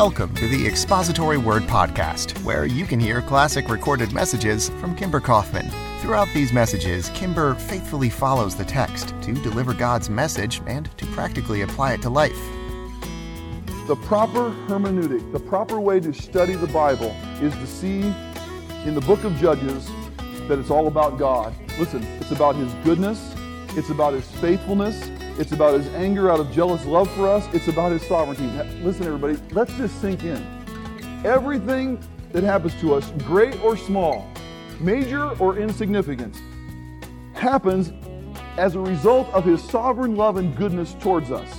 [0.00, 5.20] Welcome to the Expository Word Podcast, where you can hear classic recorded messages from Kimber
[5.20, 5.68] Kaufman.
[6.00, 11.60] Throughout these messages, Kimber faithfully follows the text to deliver God's message and to practically
[11.60, 12.40] apply it to life.
[13.86, 18.00] The proper hermeneutic, the proper way to study the Bible is to see
[18.86, 19.86] in the book of Judges
[20.48, 21.52] that it's all about God.
[21.78, 23.34] Listen, it's about His goodness,
[23.76, 25.10] it's about His faithfulness,
[25.40, 27.48] it's about his anger out of jealous love for us.
[27.54, 28.46] It's about his sovereignty.
[28.82, 30.44] Listen, everybody, let's just sink in.
[31.24, 31.98] Everything
[32.32, 34.30] that happens to us, great or small,
[34.80, 36.36] major or insignificant,
[37.32, 37.90] happens
[38.58, 41.50] as a result of his sovereign love and goodness towards us.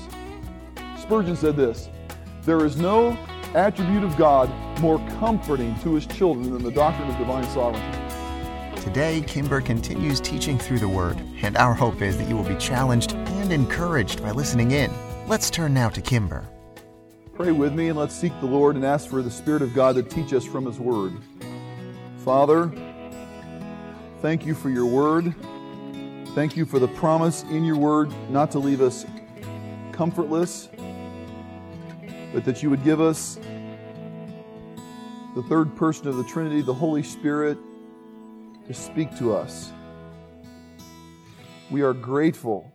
[1.02, 1.90] Spurgeon said this
[2.44, 3.18] There is no
[3.56, 4.48] attribute of God
[4.80, 8.11] more comforting to his children than the doctrine of divine sovereignty.
[8.82, 12.56] Today, Kimber continues teaching through the Word, and our hope is that you will be
[12.56, 14.92] challenged and encouraged by listening in.
[15.28, 16.50] Let's turn now to Kimber.
[17.36, 19.94] Pray with me and let's seek the Lord and ask for the Spirit of God
[19.96, 21.14] to teach us from His Word.
[22.26, 22.72] Father,
[24.20, 25.36] thank you for your Word.
[26.34, 29.06] Thank you for the promise in your Word not to leave us
[29.92, 30.70] comfortless,
[32.34, 33.38] but that you would give us
[35.36, 37.60] the third person of the Trinity, the Holy Spirit
[38.68, 39.72] to speak to us.
[41.70, 42.72] We are grateful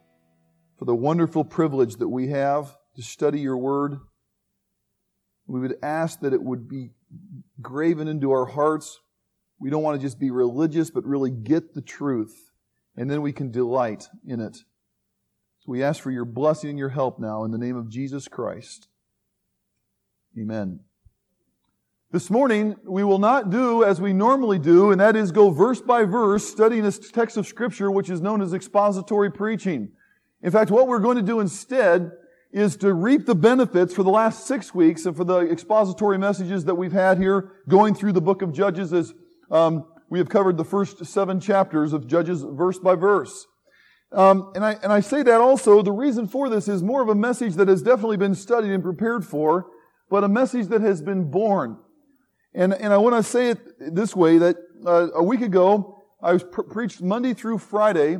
[0.79, 3.99] for the wonderful privilege that we have to study your word.
[5.47, 6.91] We would ask that it would be
[7.61, 9.01] graven into our hearts.
[9.61, 12.51] We don't want to just be religious, but really get the truth,
[12.97, 14.57] and then we can delight in it.
[15.61, 18.29] So we ask for your blessing and your help now in the name of Jesus
[18.29, 18.89] Christ.
[20.39, 20.81] Amen.
[22.17, 25.83] This morning, we will not do as we normally do, and that is go verse
[25.83, 29.91] by verse studying this text of Scripture, which is known as expository preaching.
[30.43, 32.13] In fact, what we're going to do instead
[32.51, 36.65] is to reap the benefits for the last six weeks and for the expository messages
[36.65, 39.13] that we've had here going through the book of Judges as
[39.51, 43.47] um, we have covered the first seven chapters of Judges verse by verse.
[44.11, 47.11] Um, and, I, and I say that also, the reason for this is more of
[47.11, 49.67] a message that has definitely been studied and prepared for,
[50.09, 51.77] but a message that has been born.
[52.57, 54.57] And, and I want to say it this way that
[54.87, 58.17] uh, a week ago, I was pre- preached Monday through Friday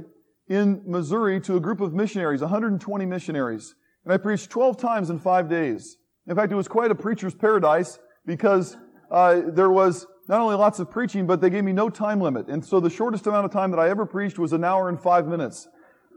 [0.47, 3.75] in Missouri to a group of missionaries, 120 missionaries.
[4.05, 5.97] And I preached 12 times in five days.
[6.29, 8.77] In fact, it was quite a preacher's paradise because
[9.11, 12.49] uh, there was not only lots of preaching, but they gave me no time limit.
[12.49, 15.01] And so the shortest amount of time that I ever preached was an hour and
[15.01, 15.67] five minutes.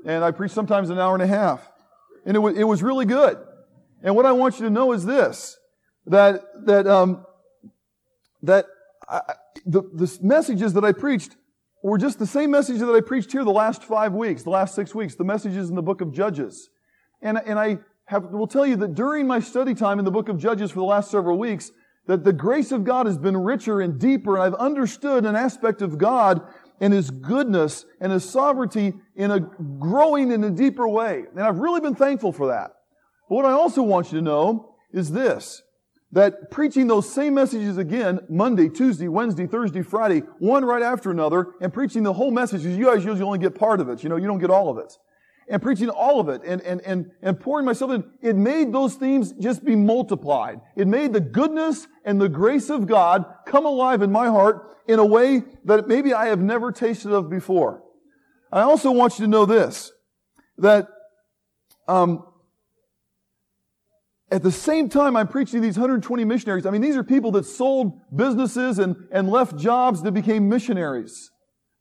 [0.05, 1.71] And I preached sometimes an hour and a half.
[2.25, 3.37] And it was, it was really good.
[4.03, 5.57] And what I want you to know is this,
[6.05, 7.25] that, that, um,
[8.43, 8.65] that
[9.07, 9.21] I,
[9.65, 11.35] the, the messages that I preached
[11.83, 14.75] were just the same messages that I preached here the last five weeks, the last
[14.75, 16.69] six weeks, the messages in the book of Judges.
[17.21, 20.29] And, and I have, will tell you that during my study time in the book
[20.29, 21.71] of Judges for the last several weeks,
[22.07, 25.81] that the grace of God has been richer and deeper, and I've understood an aspect
[25.81, 26.41] of God
[26.81, 31.25] and His goodness and His sovereignty in a growing in a deeper way.
[31.31, 32.71] And I've really been thankful for that.
[33.29, 35.61] But what I also want you to know is this,
[36.11, 41.49] that preaching those same messages again, Monday, Tuesday, Wednesday, Thursday, Friday, one right after another,
[41.61, 44.15] and preaching the whole message, you guys usually only get part of it, you know,
[44.15, 44.97] you don't get all of it.
[45.51, 48.95] And preaching all of it and, and, and, and pouring myself in, it made those
[48.95, 50.61] themes just be multiplied.
[50.75, 54.99] It made the goodness and the grace of God come alive in my heart in
[54.99, 57.83] a way that maybe I have never tasted of before.
[58.51, 59.91] I also want you to know this,
[60.59, 60.87] that
[61.87, 62.23] um,
[64.31, 66.65] at the same time, I'm preaching to these 120 missionaries.
[66.65, 71.31] I mean, these are people that sold businesses and, and left jobs that became missionaries.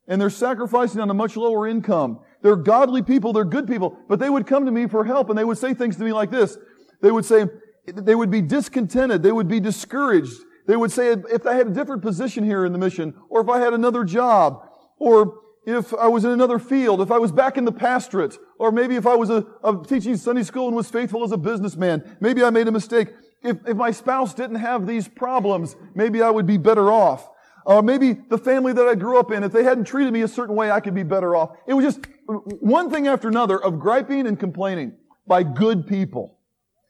[0.07, 2.21] And they're sacrificing on a much lower income.
[2.43, 5.39] They're godly people, they're good people, but they would come to me for help and
[5.39, 6.57] they would say things to me like this.
[7.03, 7.47] They would say,
[7.87, 10.35] they would be discontented, they would be discouraged.
[10.67, 13.49] They would say, if I had a different position here in the mission, or if
[13.49, 14.61] I had another job,
[14.99, 15.35] or
[15.69, 18.97] if I was in another field, if I was back in the pastorate, or maybe
[18.97, 22.43] if I was a, a teaching Sunday school and was faithful as a businessman, maybe
[22.43, 23.09] I made a mistake.
[23.43, 27.29] If, if my spouse didn't have these problems, maybe I would be better off.
[27.67, 30.29] Or maybe the family that I grew up in, if they hadn't treated me a
[30.29, 31.51] certain way, I could be better off.
[31.67, 34.95] It was just one thing after another of griping and complaining
[35.27, 36.39] by good people.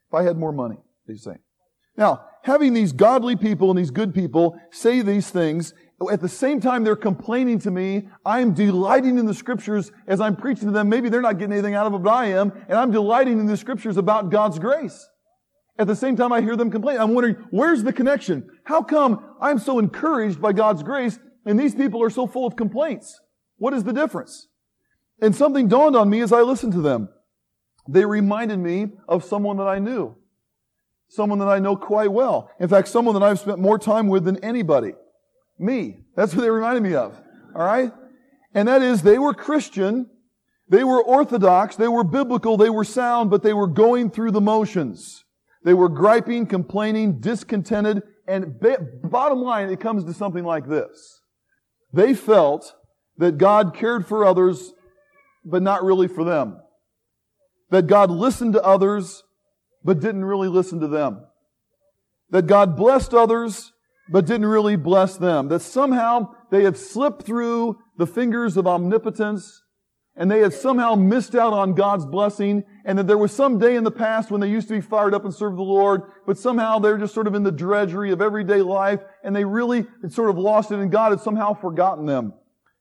[0.08, 0.76] If I had more money,
[1.08, 1.38] they say.
[1.96, 5.74] Now, having these godly people and these good people say these things,
[6.12, 10.36] at the same time they're complaining to me, I'm delighting in the scriptures as I'm
[10.36, 10.88] preaching to them.
[10.88, 13.46] Maybe they're not getting anything out of it, but I am, and I'm delighting in
[13.46, 15.08] the scriptures about God's grace.
[15.76, 16.98] At the same time I hear them complain.
[16.98, 18.48] I'm wondering, where's the connection?
[18.64, 22.54] How come I'm so encouraged by God's grace and these people are so full of
[22.56, 23.20] complaints?
[23.56, 24.48] What is the difference?
[25.20, 27.08] And something dawned on me as I listened to them.
[27.88, 30.16] They reminded me of someone that I knew.
[31.08, 32.50] someone that I know quite well.
[32.60, 34.92] In fact, someone that I've spent more time with than anybody.
[35.58, 35.98] Me.
[36.16, 37.20] That's what they reminded me of.
[37.54, 37.92] All right?
[38.54, 40.08] And that is they were Christian,
[40.68, 44.40] they were orthodox, they were biblical, they were sound, but they were going through the
[44.40, 45.24] motions.
[45.64, 48.60] They were griping, complaining, discontented, and
[49.02, 51.22] bottom line, it comes to something like this.
[51.92, 52.74] They felt
[53.16, 54.74] that God cared for others,
[55.44, 56.60] but not really for them.
[57.70, 59.22] That God listened to others,
[59.82, 61.24] but didn't really listen to them.
[62.30, 63.72] That God blessed others,
[64.10, 65.48] but didn't really bless them.
[65.48, 69.62] That somehow they had slipped through the fingers of omnipotence
[70.16, 73.76] and they had somehow missed out on God's blessing and that there was some day
[73.76, 76.36] in the past when they used to be fired up and serve the Lord, but
[76.36, 80.12] somehow they're just sort of in the drudgery of everyday life and they really had
[80.12, 82.34] sort of lost it and God had somehow forgotten them.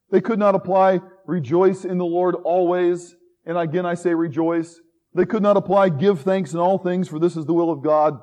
[0.09, 3.15] They could not apply rejoice in the Lord always.
[3.45, 4.80] And again, I say rejoice.
[5.13, 7.83] They could not apply give thanks in all things for this is the will of
[7.83, 8.19] God.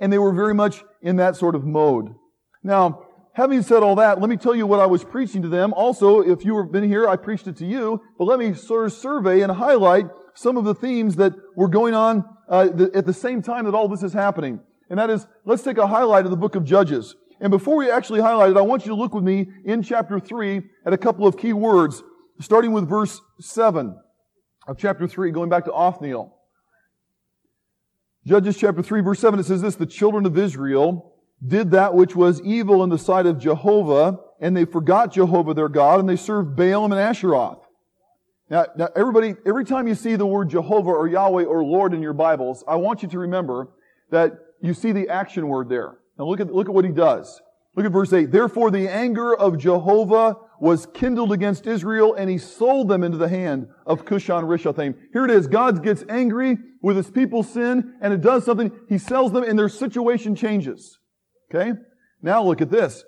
[0.00, 2.14] And they were very much in that sort of mode.
[2.62, 3.04] Now,
[3.34, 5.72] having said all that, let me tell you what I was preaching to them.
[5.74, 8.86] Also, if you have been here, I preached it to you, but let me sort
[8.86, 13.12] of survey and highlight some of the themes that were going on uh, at the
[13.12, 14.60] same time that all this is happening.
[14.88, 17.14] And that is, let's take a highlight of the book of Judges.
[17.40, 20.18] And before we actually highlight it, I want you to look with me in chapter
[20.20, 22.02] 3 at a couple of key words,
[22.40, 23.96] starting with verse 7
[24.66, 26.36] of chapter 3, going back to Othniel.
[28.26, 31.14] Judges chapter 3, verse 7, it says this, the children of Israel
[31.46, 35.70] did that which was evil in the sight of Jehovah, and they forgot Jehovah their
[35.70, 37.60] God, and they served Baalim and Asheroth.
[38.50, 42.02] Now, now, everybody, every time you see the word Jehovah or Yahweh or Lord in
[42.02, 43.68] your Bibles, I want you to remember
[44.10, 45.96] that you see the action word there.
[46.18, 47.40] Now look at, look at what he does.
[47.76, 48.30] Look at verse 8.
[48.30, 53.28] Therefore the anger of Jehovah was kindled against Israel, and he sold them into the
[53.28, 54.94] hand of Cushan Rishathaim.
[55.12, 55.46] Here it is.
[55.46, 58.70] God gets angry with his people's sin, and it does something.
[58.88, 60.98] He sells them, and their situation changes.
[61.52, 61.72] Okay?
[62.22, 63.04] Now look at this.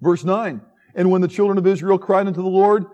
[0.00, 0.60] Verse 9.
[0.94, 2.86] And when the children of Israel cried unto the Lord,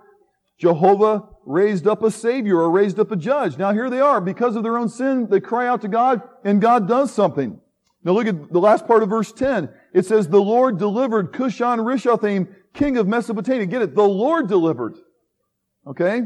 [0.58, 3.58] Jehovah raised up a savior or raised up a judge.
[3.58, 4.20] Now here they are.
[4.20, 7.61] Because of their own sin, they cry out to God and God does something.
[8.02, 9.69] Now look at the last part of verse 10.
[9.93, 13.67] It says, the Lord delivered Cushan Rishathaim, king of Mesopotamia.
[13.67, 13.94] Get it?
[13.94, 14.97] The Lord delivered.
[15.87, 16.23] Okay?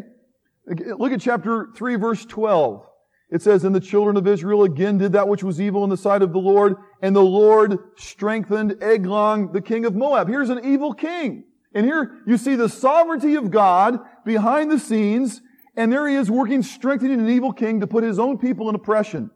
[0.66, 2.86] Look at chapter 3 verse 12.
[3.30, 5.96] It says, And the children of Israel again did that which was evil in the
[5.96, 10.28] sight of the Lord, and the Lord strengthened Eglon, the king of Moab.
[10.28, 11.44] Here's an evil king.
[11.74, 15.42] And here you see the sovereignty of God behind the scenes,
[15.76, 18.74] and there he is working, strengthening an evil king to put his own people in
[18.74, 19.30] oppression.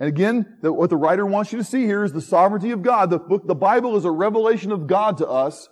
[0.00, 2.82] And again, the, what the writer wants you to see here is the sovereignty of
[2.82, 3.10] God.
[3.10, 5.68] The book, the Bible is a revelation of God to us.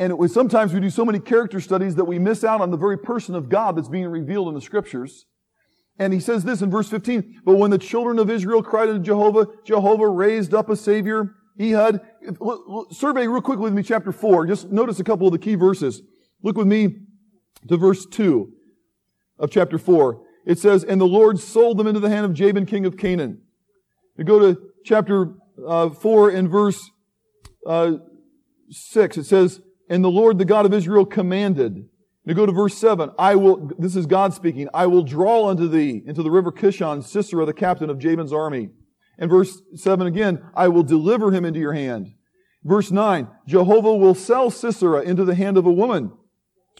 [0.00, 2.78] And was, sometimes we do so many character studies that we miss out on the
[2.78, 5.26] very person of God that's being revealed in the scriptures.
[5.98, 9.02] And he says this in verse 15, but when the children of Israel cried unto
[9.02, 12.00] Jehovah, Jehovah raised up a savior, Ehud.
[12.90, 14.46] Survey real quickly with me chapter 4.
[14.46, 16.00] Just notice a couple of the key verses.
[16.42, 16.96] Look with me
[17.68, 18.50] to verse 2
[19.38, 20.22] of chapter 4.
[20.46, 23.42] It says, and the Lord sold them into the hand of Jabin, king of Canaan.
[24.16, 25.34] You go to chapter
[25.68, 26.80] uh, 4 and verse
[27.66, 27.96] uh,
[28.70, 29.18] 6.
[29.18, 29.60] It says,
[29.90, 31.88] and the Lord, the God of Israel, commanded,
[32.24, 33.10] now go to verse 7.
[33.18, 37.02] I will, this is God speaking, I will draw unto thee into the river Kishon
[37.02, 38.70] Sisera, the captain of Jabin's army.
[39.18, 42.14] And verse 7 again, I will deliver him into your hand.
[42.62, 46.12] Verse 9, Jehovah will sell Sisera into the hand of a woman.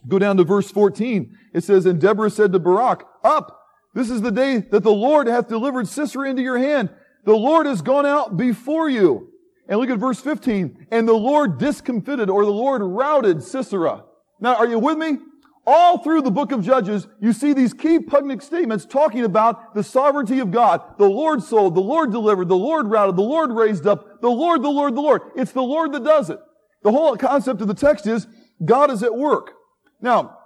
[0.07, 1.37] Go down to verse 14.
[1.52, 3.57] It says, And Deborah said to Barak, Up!
[3.93, 6.90] This is the day that the Lord hath delivered Sisera into your hand.
[7.25, 9.29] The Lord has gone out before you.
[9.71, 10.89] And look at verse 15.
[10.91, 14.05] And the Lord discomfited, or the Lord routed Sisera.
[14.41, 15.19] Now, are you with me?
[15.65, 19.85] All through the book of Judges, you see these key pugnic statements talking about the
[19.85, 20.99] sovereignty of God.
[20.99, 24.62] The Lord sold, the Lord delivered, the Lord routed, the Lord raised up, the Lord,
[24.62, 25.23] the Lord, the Lord.
[25.37, 26.41] It's the Lord that does it.
[26.83, 28.27] The whole concept of the text is
[28.65, 29.53] God is at work.
[30.00, 30.39] Now,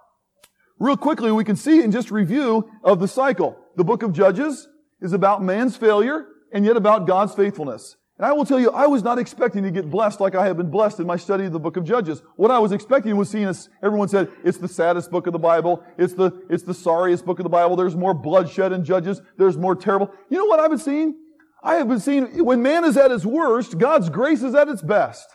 [0.78, 3.56] real quickly, we can see in just review of the cycle.
[3.76, 4.68] The book of Judges
[5.00, 7.96] is about man's failure and yet about God's faithfulness.
[8.16, 10.56] And I will tell you, I was not expecting to get blessed like I have
[10.56, 12.22] been blessed in my study of the book of Judges.
[12.36, 15.38] What I was expecting was seeing us, everyone said, it's the saddest book of the
[15.38, 15.82] Bible.
[15.98, 17.74] It's the, it's the sorriest book of the Bible.
[17.74, 19.20] There's more bloodshed in Judges.
[19.36, 20.12] There's more terrible.
[20.30, 21.16] You know what I've been seeing?
[21.64, 24.82] I have been seeing, when man is at his worst, God's grace is at its
[24.82, 25.26] best.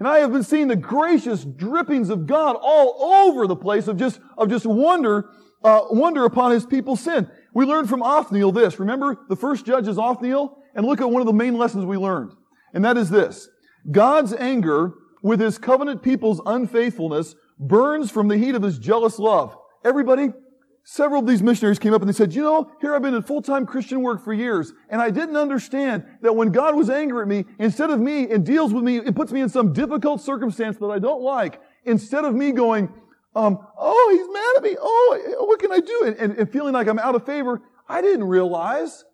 [0.00, 3.96] And I have been seeing the gracious drippings of God all over the place of
[3.96, 5.28] just, of just wonder,
[5.62, 7.30] uh, wonder upon his people's sin.
[7.54, 8.80] We learned from Othniel this.
[8.80, 10.56] Remember the first judge is Othniel?
[10.78, 12.30] And look at one of the main lessons we learned.
[12.72, 13.48] And that is this.
[13.90, 19.56] God's anger with his covenant people's unfaithfulness burns from the heat of his jealous love.
[19.84, 20.32] Everybody,
[20.84, 23.22] several of these missionaries came up and they said, you know, here I've been in
[23.22, 27.28] full-time Christian work for years, and I didn't understand that when God was angry at
[27.28, 30.76] me, instead of me and deals with me, it puts me in some difficult circumstance
[30.76, 32.88] that I don't like, instead of me going,
[33.34, 34.76] um, oh, he's mad at me.
[34.80, 36.04] Oh, what can I do?
[36.06, 37.62] And, and, and feeling like I'm out of favor.
[37.88, 39.04] I didn't realize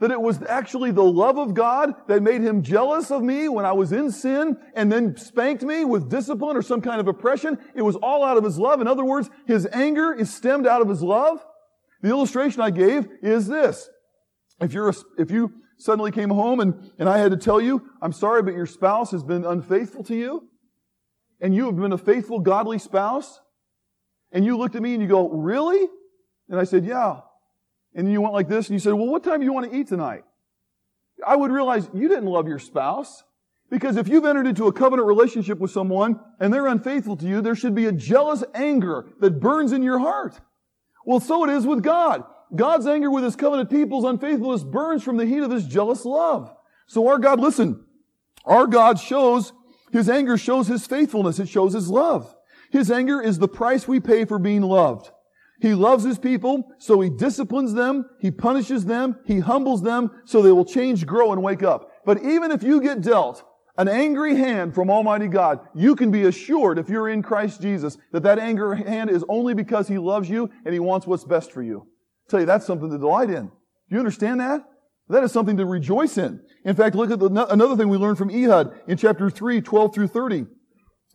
[0.00, 3.64] that it was actually the love of God that made him jealous of me when
[3.64, 7.58] I was in sin and then spanked me with discipline or some kind of oppression.
[7.74, 8.80] It was all out of his love.
[8.80, 11.44] In other words, his anger is stemmed out of his love.
[12.02, 13.88] The illustration I gave is this.
[14.60, 17.82] If you're, a, if you suddenly came home and, and I had to tell you,
[18.00, 20.48] I'm sorry, but your spouse has been unfaithful to you,
[21.40, 23.40] and you have been a faithful, godly spouse,
[24.32, 25.88] and you looked at me and you go, really?
[26.48, 27.20] And I said, yeah.
[27.98, 29.76] And you went like this and you said, well, what time do you want to
[29.76, 30.22] eat tonight?
[31.26, 33.24] I would realize you didn't love your spouse.
[33.70, 37.42] Because if you've entered into a covenant relationship with someone and they're unfaithful to you,
[37.42, 40.40] there should be a jealous anger that burns in your heart.
[41.04, 42.22] Well, so it is with God.
[42.54, 46.54] God's anger with his covenant people's unfaithfulness burns from the heat of his jealous love.
[46.86, 47.84] So our God, listen,
[48.44, 49.52] our God shows,
[49.92, 51.40] his anger shows his faithfulness.
[51.40, 52.34] It shows his love.
[52.70, 55.10] His anger is the price we pay for being loved.
[55.60, 60.40] He loves his people, so he disciplines them, he punishes them, he humbles them, so
[60.40, 61.90] they will change, grow, and wake up.
[62.04, 63.42] But even if you get dealt
[63.76, 67.96] an angry hand from Almighty God, you can be assured if you're in Christ Jesus
[68.12, 71.52] that that anger hand is only because he loves you and he wants what's best
[71.52, 71.86] for you.
[72.26, 73.46] I tell you, that's something to delight in.
[73.46, 73.50] Do
[73.90, 74.64] you understand that?
[75.08, 76.40] That is something to rejoice in.
[76.64, 79.94] In fact, look at the, another thing we learned from Ehud in chapter 3, 12
[79.94, 80.46] through 30.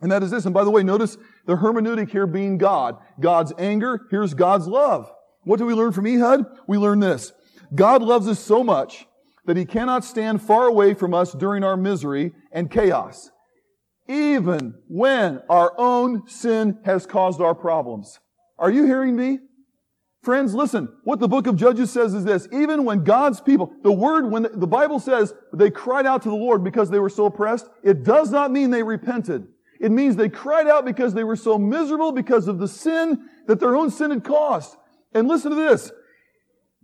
[0.04, 0.44] And that is this.
[0.44, 2.98] And by the way, notice the hermeneutic here being God.
[3.22, 5.10] God's anger, here's God's love.
[5.46, 6.46] What do we learn from Ehud?
[6.68, 7.32] We learn this.
[7.74, 9.08] God loves us so much
[9.46, 13.32] that he cannot stand far away from us during our misery and chaos,
[14.10, 18.20] even when our own sin has caused our problems.
[18.60, 19.40] Are you hearing me?
[20.22, 23.92] Friends, listen, what the book of Judges says is this, even when God's people, the
[23.92, 27.26] word, when the Bible says they cried out to the Lord because they were so
[27.26, 29.48] oppressed, it does not mean they repented.
[29.84, 33.60] It means they cried out because they were so miserable because of the sin that
[33.60, 34.78] their own sin had caused.
[35.14, 35.92] And listen to this.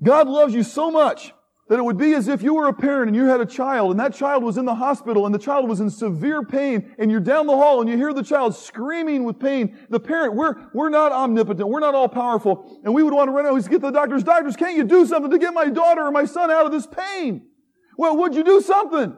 [0.04, 1.32] God loves you so much
[1.70, 3.92] that it would be as if you were a parent and you had a child
[3.92, 7.10] and that child was in the hospital and the child was in severe pain and
[7.10, 9.80] you're down the hall and you hear the child screaming with pain.
[9.90, 11.70] The parent, we're, we're not omnipotent.
[11.70, 12.82] We're not all powerful.
[12.84, 14.26] And we would want to run out and get the doctors.
[14.26, 16.86] Doctors, can't you do something to get my daughter or my son out of this
[16.86, 17.48] pain?
[17.98, 19.16] Well, would you do something?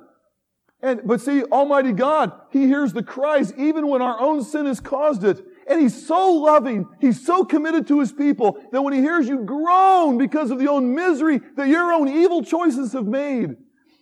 [0.84, 4.80] And, but see, Almighty God, He hears the cries even when our own sin has
[4.80, 5.44] caused it.
[5.68, 9.44] And He's so loving, He's so committed to His people that when He hears you
[9.44, 13.56] groan because of the own misery that your own evil choices have made,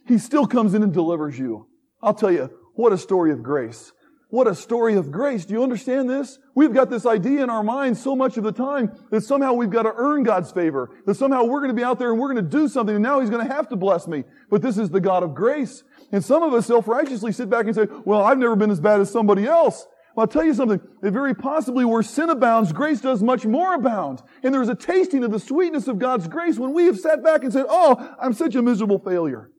[0.08, 1.68] He still comes in and delivers you.
[2.02, 3.92] I'll tell you, what a story of grace.
[4.30, 5.44] What a story of grace.
[5.44, 6.38] Do you understand this?
[6.54, 9.72] We've got this idea in our minds so much of the time that somehow we've
[9.72, 10.92] got to earn God's favor.
[11.08, 13.04] That somehow we're going to be out there and we're going to do something and
[13.04, 14.24] now He's going to have to bless me.
[14.52, 15.84] But this is the God of grace.
[16.12, 19.00] And some of us self-righteously sit back and say, well, I've never been as bad
[19.00, 19.86] as somebody else.
[20.16, 20.82] Well, I'll tell you something.
[21.02, 24.22] That very possibly where sin abounds, grace does much more abound.
[24.44, 27.44] And there's a tasting of the sweetness of God's grace when we have sat back
[27.44, 29.52] and said, oh, I'm such a miserable failure.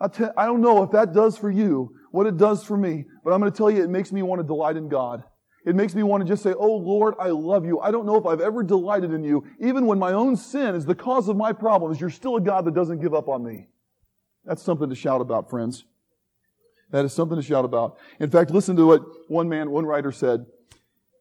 [0.00, 3.32] I I don't know if that does for you what it does for me, but
[3.32, 5.22] I'm going to tell you it makes me want to delight in God.
[5.66, 7.80] It makes me want to just say, Oh Lord, I love you.
[7.80, 9.44] I don't know if I've ever delighted in you.
[9.60, 12.66] Even when my own sin is the cause of my problems, you're still a God
[12.66, 13.68] that doesn't give up on me.
[14.44, 15.84] That's something to shout about, friends.
[16.90, 17.96] That is something to shout about.
[18.20, 20.46] In fact, listen to what one man, one writer said.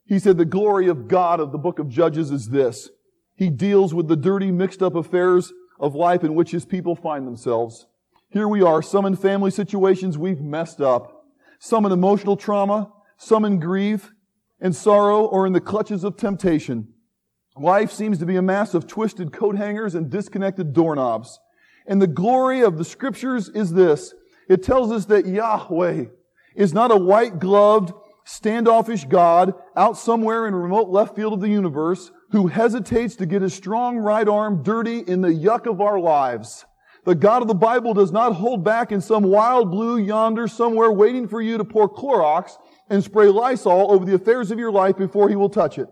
[0.06, 2.90] He said, the glory of God of the book of Judges is this.
[3.36, 7.26] He deals with the dirty, mixed up affairs of life in which his people find
[7.26, 7.88] themselves.
[8.30, 11.26] Here we are, some in family situations we've messed up,
[11.60, 14.12] some in emotional trauma, some in grief
[14.60, 16.90] and sorrow or in the clutches of temptation.
[17.56, 21.40] Life seems to be a mass of twisted coat hangers and disconnected doorknobs.
[21.88, 24.14] And the glory of the scriptures is this.
[24.48, 26.06] It tells us that Yahweh
[26.56, 27.94] is not a white gloved,
[28.26, 33.42] standoffish God out somewhere in remote left field of the universe who hesitates to get
[33.42, 36.66] his strong right arm dirty in the yuck of our lives.
[37.06, 40.92] The God of the Bible does not hold back in some wild blue yonder somewhere
[40.92, 42.54] waiting for you to pour Clorox
[42.90, 45.90] and spray Lysol over the affairs of your life before he will touch it.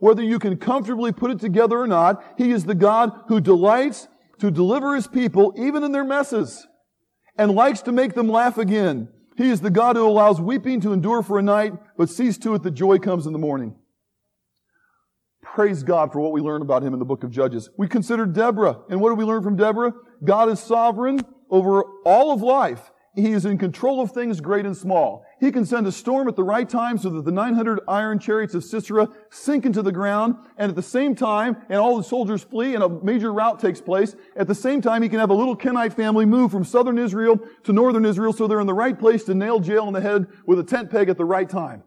[0.00, 4.08] Whether you can comfortably put it together or not, he is the God who delights
[4.38, 6.66] to deliver his people even in their messes
[7.36, 9.08] and likes to make them laugh again.
[9.36, 12.54] He is the God who allows weeping to endure for a night, but sees to
[12.54, 13.76] it that joy comes in the morning.
[15.42, 17.68] Praise God for what we learn about him in the book of Judges.
[17.76, 19.92] We considered Deborah, and what do we learn from Deborah?
[20.24, 24.76] God is sovereign over all of life, he is in control of things great and
[24.76, 25.24] small.
[25.44, 28.54] He can send a storm at the right time so that the 900 iron chariots
[28.54, 32.42] of Sisera sink into the ground, and at the same time, and all the soldiers
[32.42, 34.16] flee, and a major rout takes place.
[34.36, 37.38] At the same time, he can have a little Kenite family move from southern Israel
[37.64, 40.28] to northern Israel so they're in the right place to nail Jael in the head
[40.46, 41.82] with a tent peg at the right time.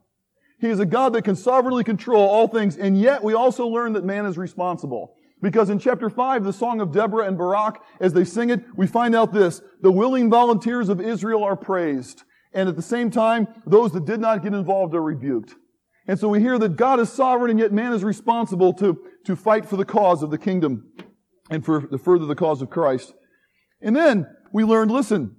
[0.60, 3.94] He is a God that can sovereignly control all things, and yet we also learn
[3.94, 5.16] that man is responsible.
[5.42, 8.86] Because in chapter 5, the song of Deborah and Barak, as they sing it, we
[8.86, 9.64] find out this.
[9.82, 12.22] The willing volunteers of Israel are praised.
[12.54, 15.56] And at the same time, those that did not get involved are rebuked.
[16.08, 19.36] And so we hear that God is sovereign and yet man is responsible to, to
[19.36, 20.92] fight for the cause of the kingdom
[21.50, 23.14] and for the further the cause of Christ.
[23.82, 25.36] And then we learned, listen,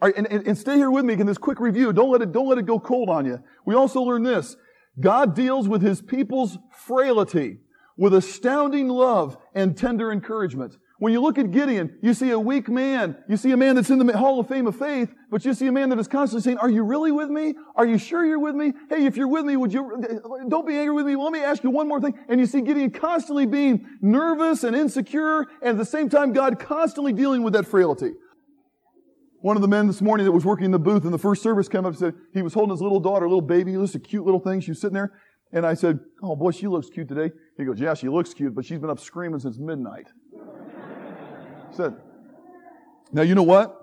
[0.00, 1.92] all right, and, and, and stay here with me in this quick review.
[1.92, 3.42] Don't let it, don't let it go cold on you.
[3.64, 4.56] We also learned this.
[5.00, 7.58] God deals with his people's frailty
[7.96, 10.76] with astounding love and tender encouragement.
[10.98, 13.22] When you look at Gideon, you see a weak man.
[13.28, 15.66] You see a man that's in the Hall of Fame of faith, but you see
[15.66, 17.54] a man that is constantly saying, are you really with me?
[17.74, 18.72] Are you sure you're with me?
[18.88, 20.02] Hey, if you're with me, would you,
[20.48, 21.14] don't be angry with me.
[21.14, 22.18] Let me ask you one more thing.
[22.28, 26.58] And you see Gideon constantly being nervous and insecure, and at the same time, God
[26.58, 28.12] constantly dealing with that frailty.
[29.42, 31.42] One of the men this morning that was working in the booth in the first
[31.42, 33.98] service came up and said, he was holding his little daughter, little baby, just a
[33.98, 34.60] cute little thing.
[34.60, 35.12] She was sitting there.
[35.52, 37.32] And I said, Oh boy, she looks cute today.
[37.56, 40.08] He goes, Yeah, she looks cute, but she's been up screaming since midnight.
[41.76, 41.94] Said,
[43.12, 43.82] Now you know what?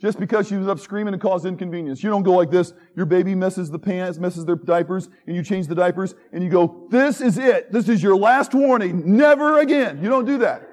[0.00, 2.04] Just because she was up screaming and caused inconvenience.
[2.04, 2.72] You don't go like this.
[2.94, 6.50] Your baby messes the pants, messes their diapers, and you change the diapers, and you
[6.50, 7.72] go, This is it.
[7.72, 9.16] This is your last warning.
[9.16, 10.02] Never again.
[10.02, 10.68] You don't do that.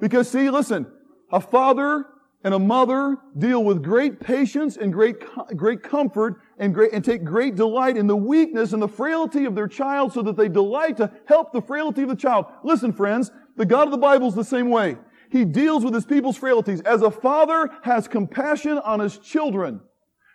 [0.00, 0.86] Because see, listen,
[1.30, 2.06] a father
[2.42, 5.16] and a mother deal with great patience and great,
[5.56, 9.54] great comfort and great, and take great delight in the weakness and the frailty of
[9.54, 12.46] their child so that they delight to help the frailty of the child.
[12.62, 14.96] Listen, friends, the God of the Bible is the same way.
[15.30, 16.80] He deals with his people's frailties.
[16.82, 19.80] As a father has compassion on his children,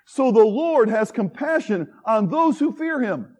[0.05, 3.35] so the Lord has compassion on those who fear him.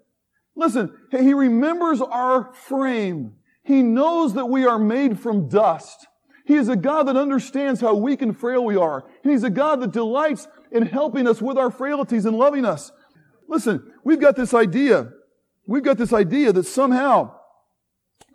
[0.56, 3.34] Listen, he remembers our frame.
[3.63, 6.08] He knows that we are made from dust.
[6.46, 9.06] He is a God that understands how weak and frail we are.
[9.24, 12.91] He's a God that delights in helping us with our frailties and loving us.
[13.47, 15.12] Listen, we've got this idea.
[15.65, 17.38] We've got this idea that somehow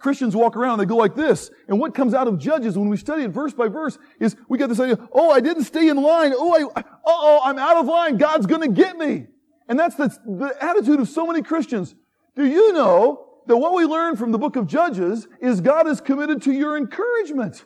[0.04, 1.50] Christians walk around they go like this.
[1.66, 4.58] And what comes out of Judges when we study it verse by verse is we
[4.58, 6.32] got this idea, oh, I didn't stay in line.
[6.36, 8.16] Oh, I, oh, I'm out of line.
[8.16, 9.26] God's going to get me.
[9.68, 11.96] And that's the, the attitude of so many Christians.
[12.36, 16.00] Do you know that what we learn from the book of Judges is God is
[16.00, 17.64] committed to your encouragement?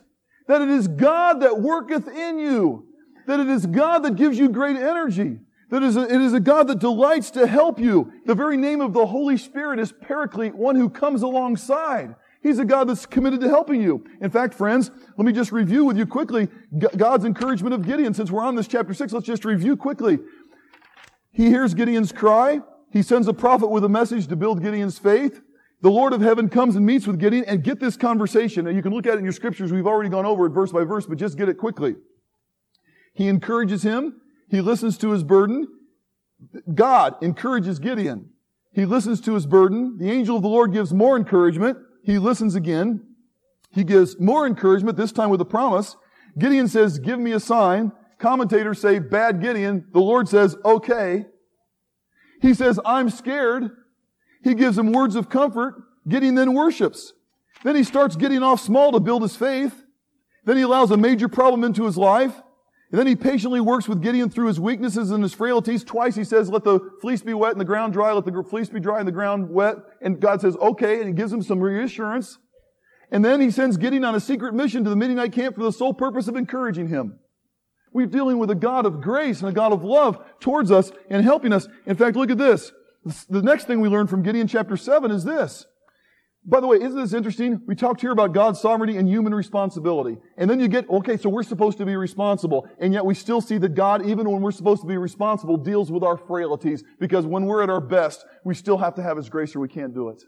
[0.49, 2.87] that it is God that worketh in you,
[3.27, 5.37] that it is God that gives you great energy,
[5.69, 8.11] that it is a God that delights to help you.
[8.25, 12.15] The very name of the Holy Spirit is Paraclete, one who comes alongside.
[12.41, 14.05] He's a God that's committed to helping you.
[14.21, 16.47] In fact, friends, let me just review with you quickly
[16.95, 18.13] God's encouragement of Gideon.
[18.13, 20.19] Since we're on this chapter 6, let's just review quickly.
[21.31, 22.61] He hears Gideon's cry.
[22.91, 25.41] He sends a prophet with a message to build Gideon's faith.
[25.81, 28.67] The Lord of heaven comes and meets with Gideon and get this conversation.
[28.67, 29.71] And you can look at it in your scriptures.
[29.71, 31.95] We've already gone over it verse by verse, but just get it quickly.
[33.13, 34.21] He encourages him.
[34.49, 35.67] He listens to his burden.
[36.73, 38.29] God encourages Gideon.
[38.71, 39.97] He listens to his burden.
[39.97, 41.77] The angel of the Lord gives more encouragement.
[42.03, 43.05] He listens again.
[43.71, 45.95] He gives more encouragement, this time with a promise.
[46.37, 47.91] Gideon says, give me a sign.
[48.17, 49.85] Commentators say, bad Gideon.
[49.91, 51.25] The Lord says, okay.
[52.41, 53.69] He says, I'm scared.
[54.43, 55.75] He gives him words of comfort.
[56.07, 57.13] Gideon then worships.
[57.63, 59.83] Then he starts getting off small to build his faith.
[60.45, 62.41] Then he allows a major problem into his life.
[62.91, 65.83] And then he patiently works with Gideon through his weaknesses and his frailties.
[65.83, 68.11] Twice he says, let the fleece be wet and the ground dry.
[68.11, 69.77] Let the fleece be dry and the ground wet.
[70.01, 70.99] And God says, okay.
[70.99, 72.39] And he gives him some reassurance.
[73.11, 75.71] And then he sends Gideon on a secret mission to the Midianite camp for the
[75.71, 77.19] sole purpose of encouraging him.
[77.93, 81.23] We're dealing with a God of grace and a God of love towards us and
[81.23, 81.67] helping us.
[81.85, 82.71] In fact, look at this.
[83.29, 85.65] The next thing we learn from Gideon chapter 7 is this.
[86.49, 87.61] By the way, isn't this interesting?
[87.67, 90.17] We talked here about God's sovereignty and human responsibility.
[90.35, 92.67] And then you get, okay, so we're supposed to be responsible.
[92.79, 95.91] And yet we still see that God, even when we're supposed to be responsible, deals
[95.91, 96.83] with our frailties.
[96.99, 99.67] Because when we're at our best, we still have to have His grace or we
[99.67, 100.23] can't do it.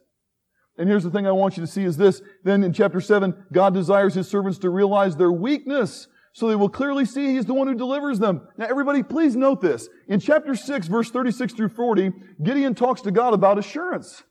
[0.77, 2.21] And here's the thing I want you to see is this.
[2.43, 6.69] Then in chapter 7, God desires His servants to realize their weakness so they will
[6.69, 8.47] clearly see he's the one who delivers them.
[8.57, 9.89] Now everybody, please note this.
[10.07, 14.23] In chapter 6, verse 36 through 40, Gideon talks to God about assurance.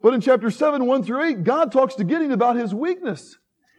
[0.00, 3.36] But in chapter 7, 1 through 8, God talks to Gideon about his weakness.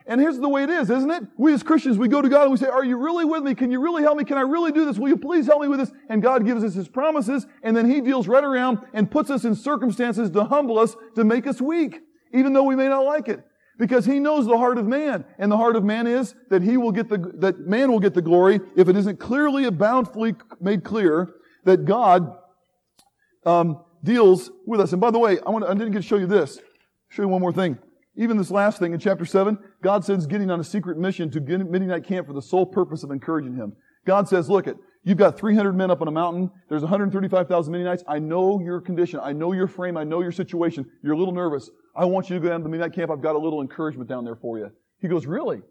[0.10, 1.24] And here's the way it is, isn't it?
[1.38, 3.54] We as Christians, we go to God and we say, are you really with me?
[3.54, 4.24] Can you really help me?
[4.24, 4.98] Can I really do this?
[4.98, 5.92] Will you please help me with this?
[6.10, 9.46] And God gives us his promises and then he deals right around and puts us
[9.46, 12.00] in circumstances to humble us, to make us weak,
[12.34, 13.44] even though we may not like it.
[13.78, 15.26] Because he knows the heart of man.
[15.38, 18.16] And the heart of man is that he will get the, that man will get
[18.16, 21.30] the glory if it isn't clearly and bountifully made clear
[21.66, 22.36] that God,
[23.46, 24.92] um, deals with us.
[24.92, 26.60] And by the way, I want I didn't get to show you this.
[27.10, 27.78] show you one more thing.
[28.16, 31.40] Even this last thing in chapter 7, God sends Gideon on a secret mission to
[31.40, 33.74] Midianite camp for the sole purpose of encouraging him.
[34.06, 36.52] God says, look it, you've got 300 men up on a mountain.
[36.68, 38.04] There's 135,000 Midianites.
[38.08, 39.20] I know your condition.
[39.24, 39.96] I know your frame.
[39.96, 40.86] I know your situation.
[41.02, 41.70] You're a little nervous.
[41.96, 43.12] I want you to go down to the camp.
[43.12, 44.72] I've got a little encouragement down there for you.
[45.00, 45.62] He goes, really?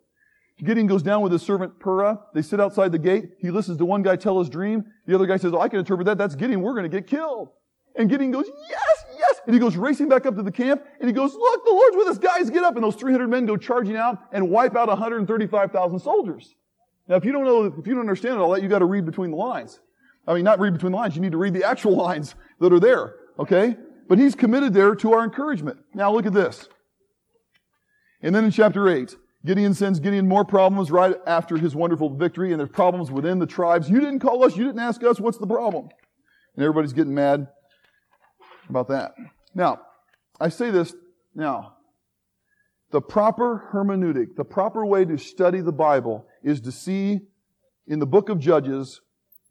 [0.64, 2.19] Gideon goes down with his servant Purah.
[2.35, 3.31] They sit outside the gate.
[3.38, 4.85] He listens to one guy tell his dream.
[5.07, 6.19] The other guy says, oh, I can interpret that.
[6.19, 6.62] That's Gideon.
[6.62, 7.51] We're going to get killed.
[7.99, 9.41] And Gideon goes, yes, yes.
[9.45, 11.97] And he goes racing back up to the camp and he goes, look, the Lord's
[11.97, 12.19] with us.
[12.19, 12.77] Guys, get up.
[12.77, 16.55] And those 300 men go charging out and wipe out 135,000 soldiers.
[17.09, 19.05] Now, if you don't know, if you don't understand all that, you got to read
[19.05, 19.81] between the lines.
[20.29, 21.17] I mean, not read between the lines.
[21.17, 23.17] You need to read the actual lines that are there.
[23.39, 23.77] Okay?
[24.09, 25.79] But he's committed there to our encouragement.
[25.93, 26.69] Now look at this.
[28.23, 32.53] And then in chapter 8, Gideon sends Gideon more problems right after his wonderful victory,
[32.53, 33.89] and there's problems within the tribes.
[33.89, 35.89] You didn't call us, you didn't ask us, what's the problem?
[36.57, 37.49] And everybody's getting mad
[38.71, 39.13] about that.
[39.55, 39.81] Now,
[40.41, 40.95] I say this
[41.35, 41.75] now.
[42.91, 47.21] The proper hermeneutic, the proper way to study the Bible is to see
[47.87, 49.01] in the book of Judges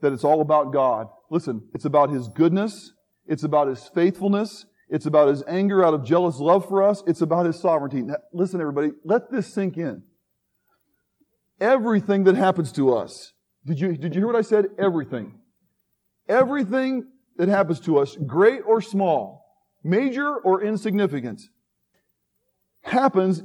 [0.02, 1.08] that it's all about God.
[1.30, 2.94] Listen, it's about His goodness.
[3.28, 4.66] It's about His faithfulness.
[4.90, 7.04] It's about His anger out of jealous love for us.
[7.06, 8.02] It's about His sovereignty.
[8.02, 10.04] Now, listen, everybody, let this sink in.
[11.60, 13.34] Everything that happens to us,
[13.66, 14.68] did you, did you hear what I said?
[14.80, 15.40] Everything.
[16.30, 19.46] Everything that happens to us, great or small,
[19.84, 21.42] major or insignificant,
[22.82, 23.44] happens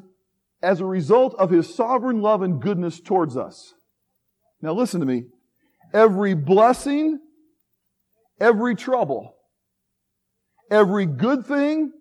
[0.62, 3.74] as a result of His sovereign love and goodness towards us.
[4.60, 5.24] Now listen to me.
[5.92, 7.18] Every blessing,
[8.40, 9.34] every trouble,
[10.70, 11.92] every good thing,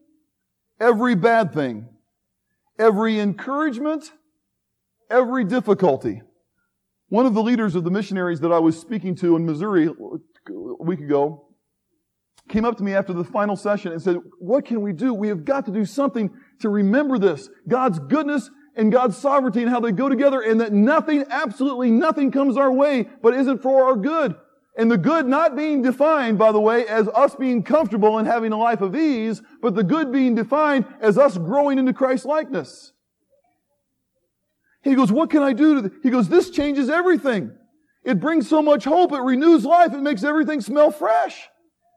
[0.79, 1.89] every bad thing,
[2.79, 4.11] every encouragement,
[5.09, 6.21] every difficulty.
[7.09, 10.83] One of the leaders of the missionaries that I was speaking to in Missouri a
[10.83, 11.50] week ago
[12.49, 15.13] came up to me after the final session and said, what can we do?
[15.13, 17.49] We have got to do something to remember this.
[17.67, 22.31] God's goodness and God's sovereignty and how they go together and that nothing, absolutely nothing
[22.31, 24.35] comes our way but isn't for our good.
[24.77, 28.53] And the good not being defined, by the way, as us being comfortable and having
[28.53, 32.93] a life of ease, but the good being defined as us growing into Christ likeness.
[34.81, 35.81] He goes, what can I do?
[35.81, 37.51] To he goes, this changes everything.
[38.03, 39.11] It brings so much hope.
[39.11, 39.93] It renews life.
[39.93, 41.49] It makes everything smell fresh.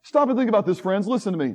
[0.05, 1.09] Stop and think about this, friends.
[1.09, 1.55] Listen to me.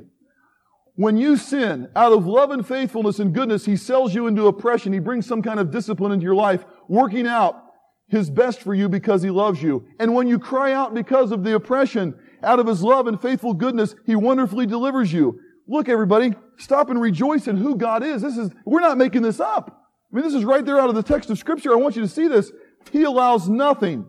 [0.96, 4.92] When you sin out of love and faithfulness and goodness, He sells you into oppression.
[4.92, 7.62] He brings some kind of discipline into your life, working out
[8.08, 9.86] His best for you because He loves you.
[10.00, 13.54] And when you cry out because of the oppression, out of His love and faithful
[13.54, 15.40] goodness, He wonderfully delivers you.
[15.68, 18.20] Look, everybody, stop and rejoice in who God is.
[18.20, 19.86] This is, we're not making this up.
[20.12, 21.72] I mean, this is right there out of the text of Scripture.
[21.72, 22.50] I want you to see this.
[22.90, 24.06] He allows nothing.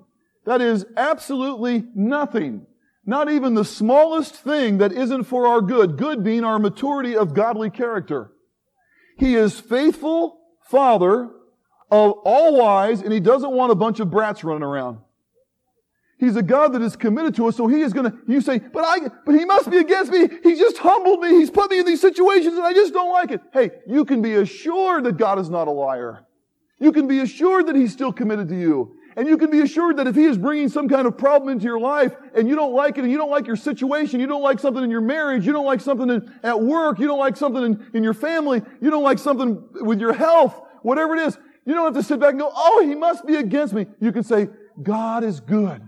[0.47, 2.65] That is absolutely nothing
[3.11, 7.33] not even the smallest thing that isn't for our good, good being our maturity of
[7.33, 8.31] godly character.
[9.17, 11.29] He is faithful Father
[11.91, 14.99] of all wise, and He doesn't want a bunch of brats running around.
[16.19, 18.85] He's a God that is committed to us, so He is gonna, you say, but
[18.85, 20.29] I, but He must be against me.
[20.41, 21.31] He just humbled me.
[21.31, 23.41] He's put me in these situations and I just don't like it.
[23.51, 26.25] Hey, you can be assured that God is not a liar.
[26.79, 28.95] You can be assured that He's still committed to you.
[29.15, 31.65] And you can be assured that if He is bringing some kind of problem into
[31.65, 34.41] your life and you don't like it and you don't like your situation, you don't
[34.41, 37.35] like something in your marriage, you don't like something in, at work, you don't like
[37.35, 41.37] something in, in your family, you don't like something with your health, whatever it is,
[41.65, 43.85] you don't have to sit back and go, oh, He must be against me.
[43.99, 44.49] You can say,
[44.81, 45.81] God is good.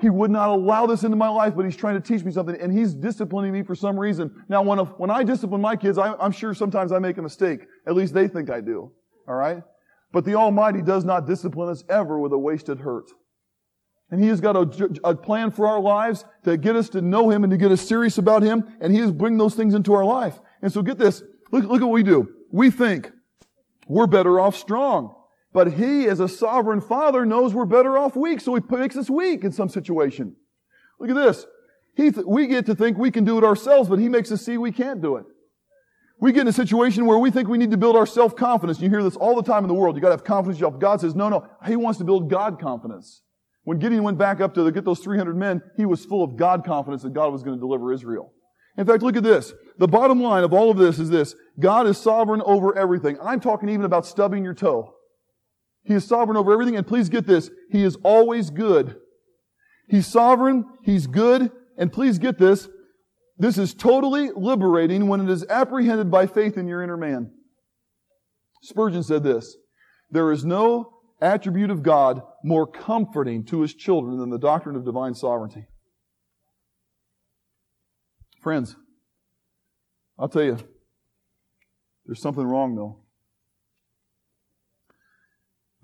[0.00, 2.58] He would not allow this into my life, but He's trying to teach me something
[2.60, 4.44] and He's disciplining me for some reason.
[4.48, 7.60] Now, when, when I discipline my kids, I, I'm sure sometimes I make a mistake.
[7.86, 8.92] At least they think I do.
[9.26, 9.62] All right?
[10.12, 13.10] But the Almighty does not discipline us ever with a wasted hurt.
[14.10, 17.28] And He has got a, a, plan for our lives to get us to know
[17.28, 19.92] Him and to get us serious about Him, and He is bringing those things into
[19.92, 20.40] our life.
[20.62, 21.22] And so get this.
[21.52, 22.28] Look, look at what we do.
[22.50, 23.10] We think
[23.86, 25.14] we're better off strong.
[25.52, 29.10] But He, as a sovereign Father, knows we're better off weak, so He makes us
[29.10, 30.36] weak in some situation.
[30.98, 31.44] Look at this.
[31.94, 34.40] He th- we get to think we can do it ourselves, but He makes us
[34.42, 35.26] see we can't do it.
[36.20, 38.80] We get in a situation where we think we need to build our self-confidence.
[38.80, 39.94] You hear this all the time in the world.
[39.94, 40.80] You gotta have confidence in yourself.
[40.80, 41.46] God says, no, no.
[41.66, 43.22] He wants to build God confidence.
[43.64, 46.64] When Gideon went back up to get those 300 men, he was full of God
[46.64, 48.32] confidence that God was going to deliver Israel.
[48.78, 49.52] In fact, look at this.
[49.78, 51.34] The bottom line of all of this is this.
[51.60, 53.18] God is sovereign over everything.
[53.22, 54.94] I'm talking even about stubbing your toe.
[55.84, 57.50] He is sovereign over everything, and please get this.
[57.70, 58.96] He is always good.
[59.88, 62.68] He's sovereign, He's good, and please get this.
[63.38, 67.30] This is totally liberating when it is apprehended by faith in your inner man.
[68.62, 69.56] Spurgeon said this
[70.10, 74.84] There is no attribute of God more comforting to his children than the doctrine of
[74.84, 75.66] divine sovereignty.
[78.42, 78.76] Friends,
[80.18, 80.58] I'll tell you,
[82.06, 83.04] there's something wrong though.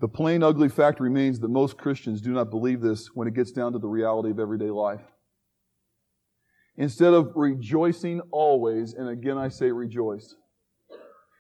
[0.01, 3.53] The plain, ugly fact remains that most Christians do not believe this when it gets
[3.53, 5.01] down to the reality of everyday life.
[6.77, 10.35] Instead of rejoicing always, and again I say rejoice,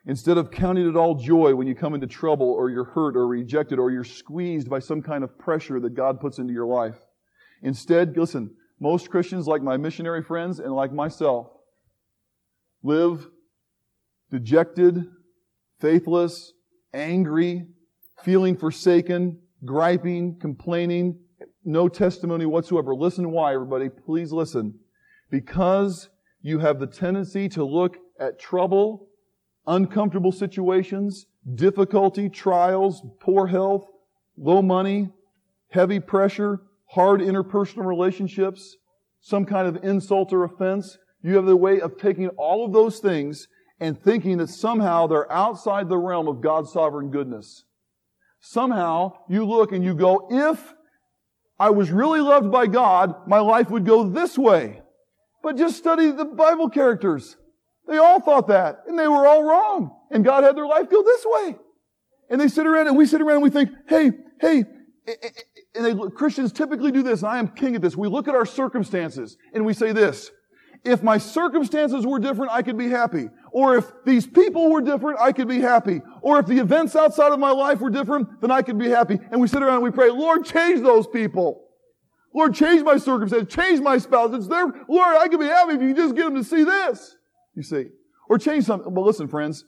[0.06, 3.26] Instead of counting it all joy when you come into trouble or you're hurt or
[3.26, 6.98] rejected or you're squeezed by some kind of pressure that God puts into your life.
[7.62, 11.46] Instead, listen, most Christians, like my missionary friends and like myself,
[12.82, 13.26] live
[14.30, 15.06] dejected,
[15.80, 16.52] faithless,
[16.92, 17.66] angry,
[18.22, 21.18] feeling forsaken, griping, complaining,
[21.64, 22.94] no testimony whatsoever.
[22.94, 23.88] Listen why, everybody.
[23.88, 24.78] Please listen.
[25.34, 26.10] Because
[26.42, 29.08] you have the tendency to look at trouble
[29.66, 33.84] uncomfortable situations, difficulty, trials, poor health,
[34.36, 35.08] low money,
[35.72, 38.76] heavy pressure, hard interpersonal relationships,
[39.20, 40.98] some kind of insult or offense.
[41.20, 43.48] You have the way of taking all of those things
[43.80, 47.64] and thinking that somehow they're outside the realm of God's sovereign goodness.
[48.38, 50.74] Somehow you look and you go, if
[51.58, 54.82] I was really loved by God, my life would go this way.
[55.44, 57.36] But just study the Bible characters.
[57.86, 59.94] They all thought that, and they were all wrong.
[60.10, 61.56] And God had their life go this way.
[62.30, 64.64] And they sit around, and we sit around and we think, hey, hey,
[65.06, 65.28] eh, eh, eh,
[65.74, 67.94] and they, Christians typically do this, and I am king at this.
[67.94, 70.30] We look at our circumstances, and we say this,
[70.82, 73.28] if my circumstances were different, I could be happy.
[73.52, 76.00] Or if these people were different, I could be happy.
[76.22, 79.18] Or if the events outside of my life were different, then I could be happy.
[79.30, 81.63] And we sit around and we pray, Lord, change those people.
[82.34, 84.34] Lord, change my circumstances, change my spouse.
[84.34, 84.66] It's there.
[84.88, 87.16] Lord, I could be happy if you just get them to see this.
[87.54, 87.86] You see.
[88.28, 88.92] Or change something.
[88.92, 89.64] Well, listen, friends.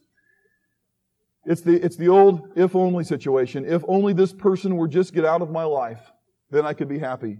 [1.45, 3.65] It's the, it's the old if only situation.
[3.65, 6.01] If only this person were just get out of my life,
[6.51, 7.39] then I could be happy.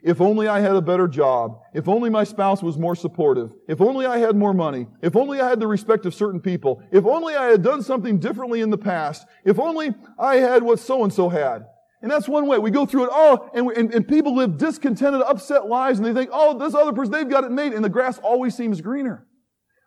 [0.00, 1.58] If only I had a better job.
[1.74, 3.50] If only my spouse was more supportive.
[3.66, 4.86] If only I had more money.
[5.02, 6.80] If only I had the respect of certain people.
[6.92, 9.26] If only I had done something differently in the past.
[9.44, 11.66] If only I had what so and so had.
[12.00, 12.58] And that's one way.
[12.58, 16.12] We go through it all, and, and, and people live discontented, upset lives, and they
[16.12, 19.26] think, oh, this other person, they've got it made, and the grass always seems greener.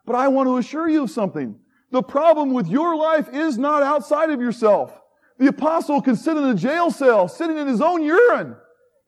[0.05, 1.57] But I want to assure you of something.
[1.91, 4.97] The problem with your life is not outside of yourself.
[5.39, 8.55] The apostle can sit in a jail cell, sitting in his own urine,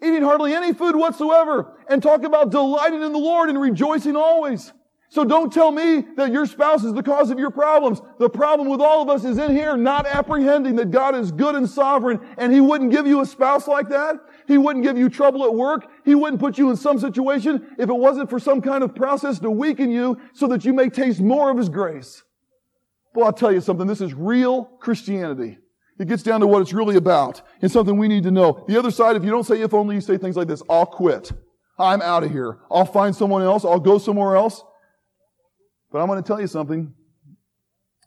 [0.01, 4.71] eating hardly any food whatsoever, and talk about delighting in the Lord and rejoicing always.
[5.13, 8.01] So don't tell me that your spouse is the cause of your problems.
[8.17, 11.53] The problem with all of us is in here not apprehending that God is good
[11.53, 14.15] and sovereign and He wouldn't give you a spouse like that.
[14.47, 15.85] He wouldn't give you trouble at work.
[16.03, 19.37] He wouldn't put you in some situation if it wasn't for some kind of process
[19.41, 22.23] to weaken you so that you may taste more of His grace.
[23.13, 23.85] Well, I'll tell you something.
[23.85, 25.59] This is real Christianity.
[25.99, 28.65] It gets down to what it's really about and something we need to know.
[28.67, 30.87] The other side, if you don't say if only, you say things like this, I'll
[30.87, 31.31] quit.
[31.77, 32.57] I'm out of here.
[32.71, 33.63] I'll find someone else.
[33.63, 34.63] I'll go somewhere else.
[35.93, 36.91] But I'm going to tell you something.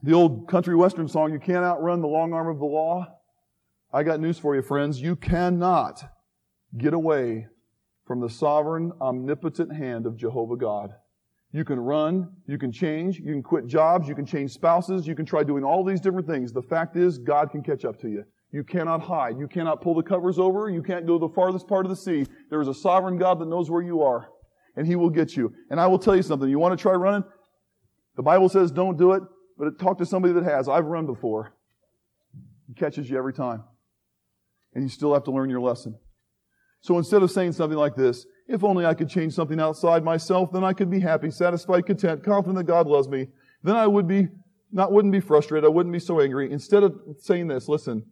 [0.03, 3.07] The old country western song, you can't outrun the long arm of the law.
[3.92, 5.01] I got news for you, friends.
[5.01, 6.05] You cannot
[6.77, 7.46] get away
[8.05, 10.90] from the sovereign, omnipotent hand of Jehovah God.
[11.53, 15.14] You can run, you can change, you can quit jobs, you can change spouses, you
[15.14, 16.53] can try doing all these different things.
[16.53, 18.25] The fact is, God can catch up to you.
[18.51, 19.38] You cannot hide.
[19.38, 20.68] You cannot pull the covers over.
[20.68, 22.27] You can't go to the farthest part of the sea.
[22.51, 24.29] There is a sovereign God that knows where you are,
[24.75, 25.53] and He will get you.
[25.70, 26.49] And I will tell you something.
[26.49, 27.22] You want to try running?
[28.16, 29.22] The Bible says don't do it,
[29.59, 30.68] but talk to somebody that has.
[30.68, 31.52] I've run before.
[32.66, 33.62] He catches you every time.
[34.74, 35.96] And you still have to learn your lesson.
[36.81, 40.52] So instead of saying something like this, if only I could change something outside myself,
[40.52, 43.29] then I could be happy, satisfied, content, confident that God loves me.
[43.62, 44.29] Then I would be,
[44.70, 45.64] not wouldn't be frustrated.
[45.64, 46.52] I wouldn't be so angry.
[46.52, 48.05] Instead of saying this, listen,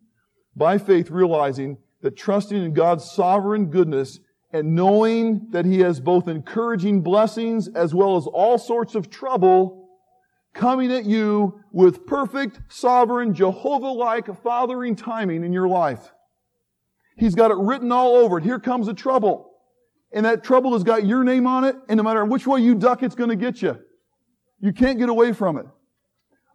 [0.57, 4.19] by faith realizing that trusting in God's sovereign goodness
[4.53, 9.84] and knowing that He has both encouraging blessings as well as all sorts of trouble,
[10.55, 16.12] coming at you with perfect, sovereign, Jehovah-like fathering timing in your life.
[17.17, 18.45] He's got it written all over it.
[18.45, 19.51] Here comes the trouble.
[20.12, 22.77] And that trouble has got your name on it, and no matter which way you
[22.77, 23.77] duck, it's going to get you.
[24.61, 25.67] You can't get away from it.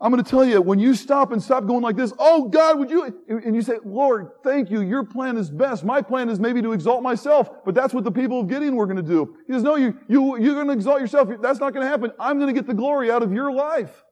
[0.01, 2.79] I'm going to tell you, when you stop and stop going like this, oh God,
[2.79, 5.83] would you, and you say, Lord, thank you, your plan is best.
[5.83, 8.85] My plan is maybe to exalt myself, but that's what the people of Gideon were
[8.85, 9.35] going to do.
[9.45, 11.27] He says, no, you, you, you're going to exalt yourself.
[11.41, 12.13] That's not going to happen.
[12.17, 14.05] I'm going to get the glory out of your life.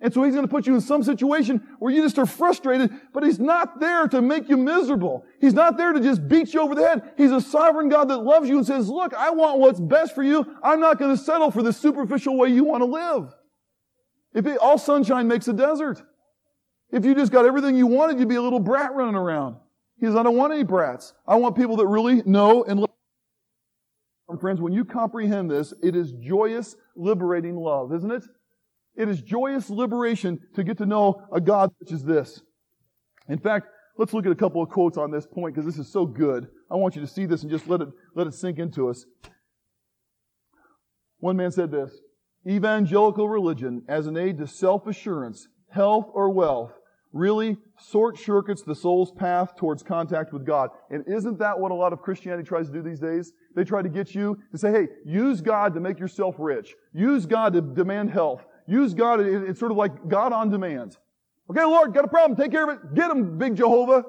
[0.00, 2.92] And so he's going to put you in some situation where you just are frustrated,
[3.12, 5.24] but he's not there to make you miserable.
[5.40, 7.12] He's not there to just beat you over the head.
[7.16, 10.22] He's a sovereign God that loves you and says, look, I want what's best for
[10.22, 10.46] you.
[10.62, 13.34] I'm not going to settle for the superficial way you want to live.
[14.34, 16.02] If it, all sunshine makes a desert.
[16.90, 19.56] If you just got everything you wanted, you'd be a little brat running around.
[19.98, 21.14] He says, I don't want any brats.
[21.26, 22.90] I want people that really know and love.
[24.28, 28.24] Um, friends, when you comprehend this, it is joyous, liberating love, isn't it?
[28.96, 32.42] It is joyous liberation to get to know a God such as this.
[33.28, 33.66] In fact,
[33.98, 36.48] let's look at a couple of quotes on this point because this is so good.
[36.70, 39.04] I want you to see this and just let it, let it sink into us.
[41.18, 41.92] One man said this,
[42.46, 46.72] evangelical religion as an aid to self-assurance, health, or wealth
[47.14, 47.56] really
[47.90, 50.70] short circuits the soul's path towards contact with God.
[50.90, 53.32] And isn't that what a lot of Christianity tries to do these days?
[53.54, 56.74] They try to get you to say, hey, use God to make yourself rich.
[56.92, 58.44] Use God to demand health.
[58.66, 60.96] Use God, it's sort of like God on demand.
[61.50, 62.94] Okay, Lord, got a problem, take care of it.
[62.94, 64.04] Get him, big Jehovah.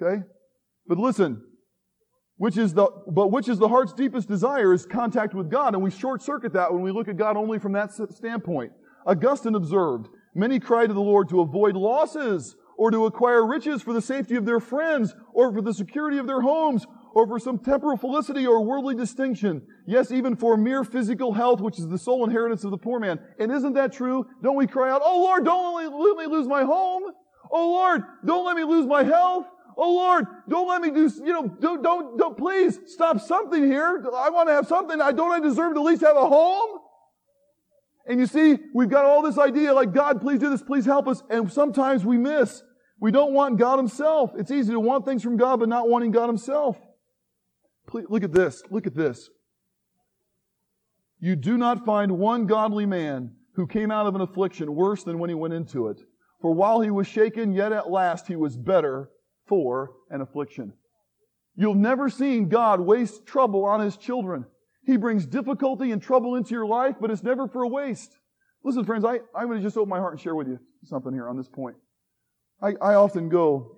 [0.00, 0.22] Okay?
[0.86, 1.42] But listen,
[2.36, 5.74] which is the, but which is the heart's deepest desire is contact with God.
[5.74, 8.72] And we short circuit that when we look at God only from that standpoint.
[9.06, 13.92] Augustine observed, many cry to the Lord to avoid losses or to acquire riches for
[13.92, 17.58] the safety of their friends or for the security of their homes or for some
[17.58, 19.62] temporal felicity or worldly distinction.
[19.86, 23.20] Yes, even for mere physical health, which is the sole inheritance of the poor man.
[23.38, 24.26] And isn't that true?
[24.42, 27.04] Don't we cry out, Oh Lord, don't let me lose my home.
[27.52, 29.46] Oh Lord, don't let me lose my health.
[29.76, 34.04] Oh Lord, don't let me do, you know, don't, don't, don't, please stop something here.
[34.14, 35.00] I want to have something.
[35.00, 36.78] I don't I deserve to at least have a home?
[38.06, 41.08] And you see, we've got all this idea like, God, please do this, please help
[41.08, 41.22] us.
[41.30, 42.62] And sometimes we miss.
[43.00, 44.32] We don't want God Himself.
[44.36, 46.78] It's easy to want things from God, but not wanting God Himself.
[47.86, 48.62] Please, look at this.
[48.70, 49.30] Look at this.
[51.18, 55.18] You do not find one godly man who came out of an affliction worse than
[55.18, 56.00] when he went into it.
[56.40, 59.08] For while he was shaken, yet at last he was better
[59.46, 60.72] for an affliction.
[61.56, 64.44] You've never seen God waste trouble on his children.
[64.84, 68.18] He brings difficulty and trouble into your life, but it's never for a waste.
[68.64, 71.12] Listen, friends, I, I'm going to just open my heart and share with you something
[71.12, 71.76] here on this point.
[72.62, 73.76] I, I often go,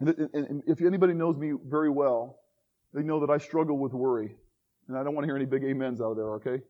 [0.00, 2.38] and if anybody knows me very well,
[2.92, 4.34] they know that I struggle with worry.
[4.88, 6.62] And I don't want to hear any big amens out of there, okay?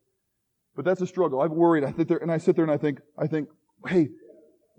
[0.76, 1.40] But that's a struggle.
[1.40, 1.84] I've worried.
[1.84, 3.48] I sit there and I sit there and I think, I think,
[3.86, 4.08] hey,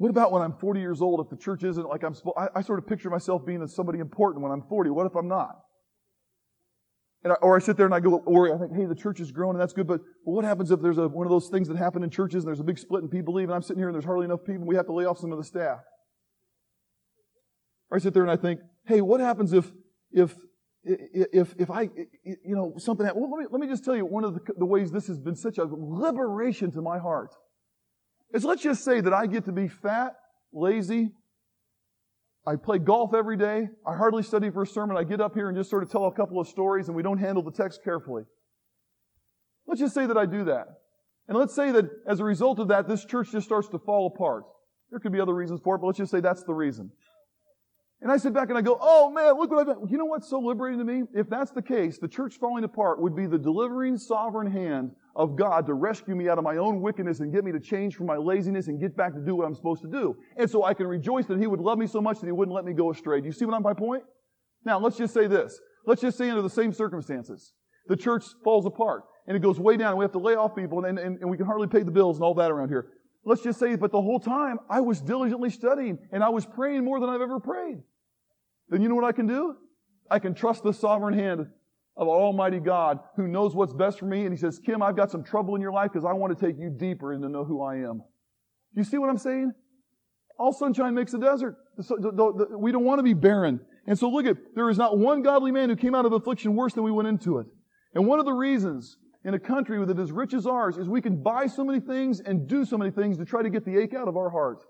[0.01, 2.47] what about when I'm 40 years old if the church isn't like I'm supposed, I,
[2.55, 4.89] I sort of picture myself being as somebody important when I'm 40.
[4.89, 5.59] What if I'm not?
[7.23, 8.51] And I, or I sit there and I go worry.
[8.51, 10.97] I think, hey, the church is growing and that's good, but, what happens if there's
[10.97, 13.11] a, one of those things that happen in churches and there's a big split and
[13.11, 14.93] people leave and I'm sitting here and there's hardly enough people and we have to
[14.93, 15.81] lay off some of the staff?
[17.91, 19.71] Or I sit there and I think, hey, what happens if,
[20.11, 20.33] if,
[20.83, 21.89] if, if I,
[22.23, 24.65] you know, something, well, let me, let me just tell you one of the, the
[24.65, 27.35] ways this has been such a liberation to my heart
[28.33, 30.13] is let's just say that I get to be fat,
[30.53, 31.11] lazy,
[32.45, 35.47] I play golf every day, I hardly study for a sermon, I get up here
[35.47, 37.83] and just sort of tell a couple of stories and we don't handle the text
[37.83, 38.23] carefully.
[39.67, 40.67] Let's just say that I do that.
[41.27, 44.07] And let's say that as a result of that, this church just starts to fall
[44.07, 44.43] apart.
[44.89, 46.91] There could be other reasons for it, but let's just say that's the reason.
[48.01, 49.87] And I sit back and I go, oh man, look what I've done.
[49.87, 51.03] You know what's so liberating to me?
[51.13, 55.35] If that's the case, the church falling apart would be the delivering sovereign hand of
[55.35, 58.05] God to rescue me out of my own wickedness and get me to change from
[58.05, 60.15] my laziness and get back to do what I'm supposed to do.
[60.37, 62.55] And so I can rejoice that He would love me so much that He wouldn't
[62.55, 63.19] let me go astray.
[63.19, 64.03] Do you see what I'm my point?
[64.63, 65.59] Now, let's just say this.
[65.85, 67.53] Let's just say under the same circumstances.
[67.87, 69.89] The church falls apart and it goes way down.
[69.89, 71.91] and We have to lay off people and, and, and we can hardly pay the
[71.91, 72.87] bills and all that around here.
[73.25, 76.83] Let's just say, but the whole time I was diligently studying and I was praying
[76.83, 77.77] more than I've ever prayed.
[78.69, 79.55] Then you know what I can do?
[80.09, 81.47] I can trust the sovereign hand
[82.01, 84.23] of Almighty God who knows what's best for me.
[84.23, 86.45] And He says, Kim, I've got some trouble in your life because I want to
[86.45, 88.01] take you deeper and to know who I am.
[88.75, 89.51] You see what I'm saying?
[90.39, 91.55] All sunshine makes a desert.
[92.57, 93.59] We don't want to be barren.
[93.85, 96.55] And so look at, there is not one godly man who came out of affliction
[96.55, 97.45] worse than we went into it.
[97.93, 101.01] And one of the reasons in a country that is rich as ours is we
[101.01, 103.77] can buy so many things and do so many things to try to get the
[103.77, 104.63] ache out of our heart.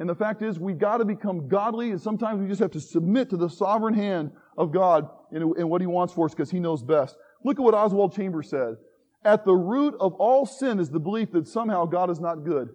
[0.00, 2.80] And the fact is, we've got to become godly, and sometimes we just have to
[2.80, 6.50] submit to the sovereign hand of God in, in what He wants for us because
[6.50, 7.16] He knows best.
[7.44, 8.76] Look at what Oswald Chambers said.
[9.24, 12.68] At the root of all sin is the belief that somehow God is not good.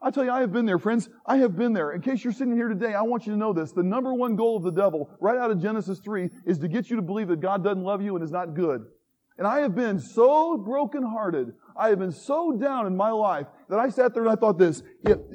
[0.00, 1.08] I tell you, I have been there, friends.
[1.26, 1.90] I have been there.
[1.90, 3.72] In case you're sitting here today, I want you to know this.
[3.72, 6.88] The number one goal of the devil, right out of Genesis 3, is to get
[6.88, 8.84] you to believe that God doesn't love you and is not good.
[9.38, 11.52] And I have been so brokenhearted.
[11.76, 14.58] I have been so down in my life that I sat there and I thought
[14.58, 14.82] this,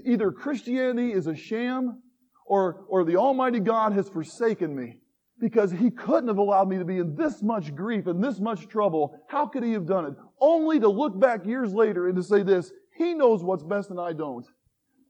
[0.05, 2.01] either Christianity is a sham
[2.45, 4.99] or, or the Almighty God has forsaken me
[5.43, 8.69] because he couldn't have allowed me to be in this much grief and this much
[8.69, 9.19] trouble.
[9.27, 10.13] How could he have done it?
[10.39, 13.99] Only to look back years later and to say this, he knows what's best and
[13.99, 14.45] I don't.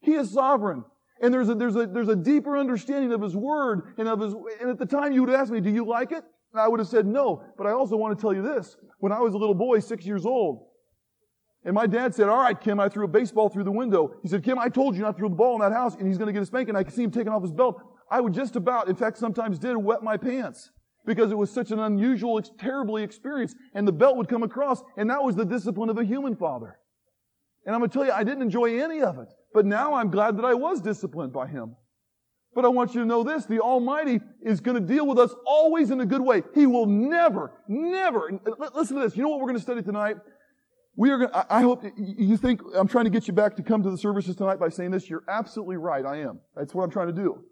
[0.02, 0.86] He is sovereign.
[1.22, 4.34] And there's a, there's a, there's a deeper understanding of his word and of his,
[4.60, 6.24] and at the time you would ask me, do you like it?
[6.52, 7.44] And I would have said no.
[7.56, 8.76] But I also want to tell you this.
[8.98, 10.66] When I was a little boy, six years old,
[11.66, 14.16] And my dad said, all right, Kim, I threw a baseball through the window.
[14.22, 16.08] He said, Kim, I told you not to throw the ball in that house and
[16.08, 16.76] he's going to get a spanking.
[16.76, 17.82] I could see him taking off his belt.
[18.10, 20.72] I would just about, in fact, sometimes did wet my pants
[21.06, 23.56] because it was such an unusual, terribly experience.
[23.74, 26.80] And the belt would come across and that was the discipline of a human father.
[27.66, 29.30] And I'm going to tell you, I didn't enjoy any of it.
[29.54, 31.76] But now I'm glad that I was disciplined by him.
[32.56, 35.34] But I want you to know this, the Almighty is going to deal with us
[35.46, 36.44] always in a good way.
[36.54, 39.18] He will never, never, uh, listen to this.
[39.18, 40.18] You know what we're going to study tonight?
[40.96, 43.64] We are going to, I hope you think I'm trying to get you back to
[43.64, 45.10] come to the services tonight by saying this.
[45.10, 46.06] You're absolutely right.
[46.06, 46.40] I am.
[46.56, 47.44] That's what I'm trying to do.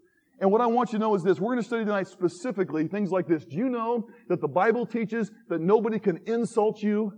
[0.42, 1.38] And what I want you to know is this.
[1.38, 3.44] We're going to study tonight specifically things like this.
[3.44, 7.12] Do you know that the Bible teaches that nobody can insult you?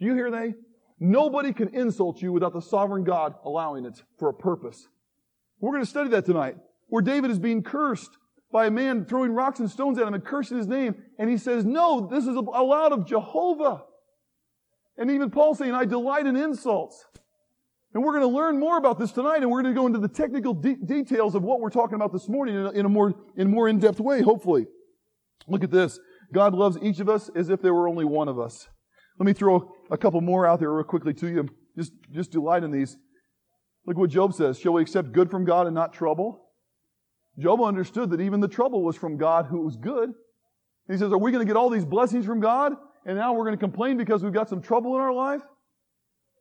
[0.00, 0.54] Do you hear they?
[0.98, 4.88] Nobody can insult you without the sovereign God allowing it for a purpose.
[5.60, 6.56] We're going to study that tonight.
[6.86, 8.16] Where David is being cursed
[8.50, 10.94] by a man throwing rocks and stones at him and cursing his name.
[11.18, 13.82] And he says, no, this is allowed of Jehovah.
[14.96, 17.04] And even Paul saying, I delight in insults.
[17.94, 19.98] And we're going to learn more about this tonight, and we're going to go into
[19.98, 22.88] the technical de- details of what we're talking about this morning in a, in a
[22.88, 24.66] more, in more in-depth way, hopefully.
[25.46, 25.98] Look at this.
[26.32, 28.68] God loves each of us as if there were only one of us.
[29.18, 31.48] Let me throw a couple more out there real quickly to you.
[31.76, 32.96] Just, just delight in these.
[33.86, 34.58] Look what Job says.
[34.58, 36.44] Shall we accept good from God and not trouble?
[37.38, 40.10] Job understood that even the trouble was from God who was good.
[40.88, 42.74] He says, are we going to get all these blessings from God
[43.06, 45.42] and now we're going to complain because we've got some trouble in our life?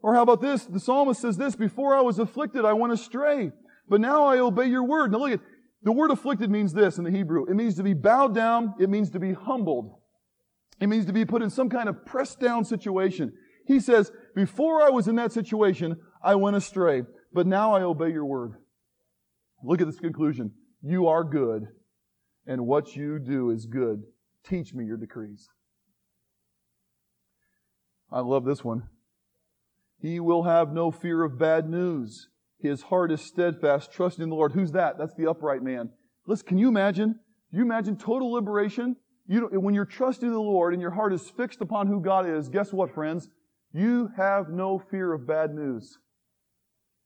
[0.01, 0.65] Or how about this?
[0.65, 3.51] The psalmist says this, before I was afflicted, I went astray,
[3.89, 5.11] but now I obey your word.
[5.11, 5.39] Now look at,
[5.83, 7.45] the word afflicted means this in the Hebrew.
[7.45, 8.75] It means to be bowed down.
[8.79, 9.95] It means to be humbled.
[10.79, 13.33] It means to be put in some kind of pressed down situation.
[13.65, 18.11] He says, before I was in that situation, I went astray, but now I obey
[18.11, 18.53] your word.
[19.63, 20.51] Look at this conclusion.
[20.81, 21.67] You are good,
[22.45, 24.03] and what you do is good.
[24.47, 25.49] Teach me your decrees.
[28.11, 28.83] I love this one.
[29.99, 32.27] He will have no fear of bad news.
[32.59, 34.53] His heart is steadfast, trusting in the Lord.
[34.53, 34.97] Who's that?
[34.97, 35.89] That's the upright man.
[36.25, 37.19] Listen, can you imagine?
[37.51, 38.95] You imagine total liberation?
[39.27, 42.49] You when you're trusting the Lord and your heart is fixed upon who God is,
[42.49, 43.27] guess what, friends?
[43.73, 45.97] You have no fear of bad news.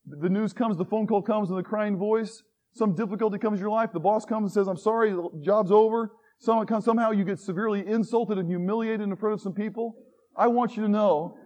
[0.05, 2.43] The news comes, the phone call comes, and the crying voice.
[2.73, 3.91] Some difficulty comes in your life.
[3.91, 6.11] The boss comes and says, I'm sorry, the job's over.
[6.39, 9.95] Somehow you get severely insulted and humiliated in front of some people.
[10.35, 11.37] I want you to know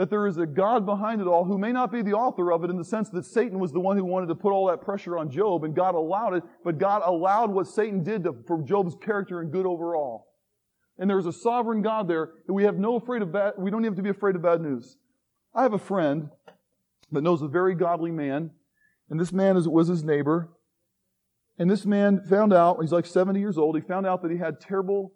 [0.00, 2.64] that there is a God behind it all who may not be the author of
[2.64, 4.80] it in the sense that Satan was the one who wanted to put all that
[4.80, 8.62] pressure on Job and God allowed it, but God allowed what Satan did to, for
[8.62, 10.28] Job's character and good overall.
[10.96, 13.84] And there's a sovereign God there and we have no afraid of bad, we don't
[13.84, 14.96] have to be afraid of bad news.
[15.54, 16.30] I have a friend
[17.12, 18.52] that knows a very godly man,
[19.10, 20.48] and this man is, was his neighbor,
[21.58, 24.38] and this man found out, he's like 70 years old, he found out that he
[24.38, 25.12] had terrible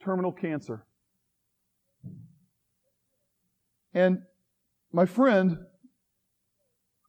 [0.00, 0.84] terminal cancer.
[3.98, 4.22] And
[4.92, 5.58] my friend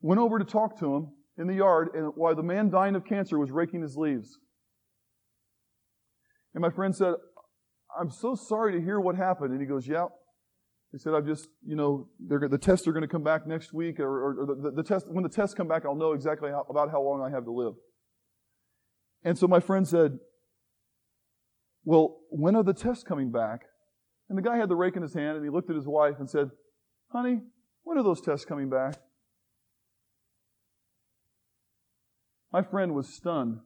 [0.02, 3.06] went over to talk to him in the yard, and while the man dying of
[3.06, 4.40] cancer was raking his leaves.
[6.56, 7.14] And my friend said,
[8.00, 9.52] I'm so sorry to hear what happened.
[9.52, 10.08] And he goes, Yeah.
[10.92, 14.00] He said, I've just, you know, the tests are going to come back next week,
[14.00, 16.66] or, or, or the, the, test, when the tests come back, I'll know exactly how,
[16.68, 17.74] about how long I have to live.
[19.24, 20.18] And so my friend said,
[21.84, 23.62] Well, when are the tests coming back?
[24.30, 26.16] And the guy had the rake in his hand and he looked at his wife
[26.18, 26.50] and said,
[27.12, 27.42] Honey,
[27.84, 28.96] when are those tests coming back?
[32.54, 33.60] My friend was stunned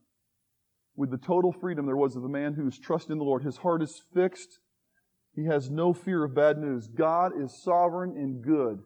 [0.95, 3.43] with the total freedom there was of a man who's trusting the Lord.
[3.43, 4.59] His heart is fixed.
[5.35, 6.87] He has no fear of bad news.
[6.87, 8.79] God is sovereign and good,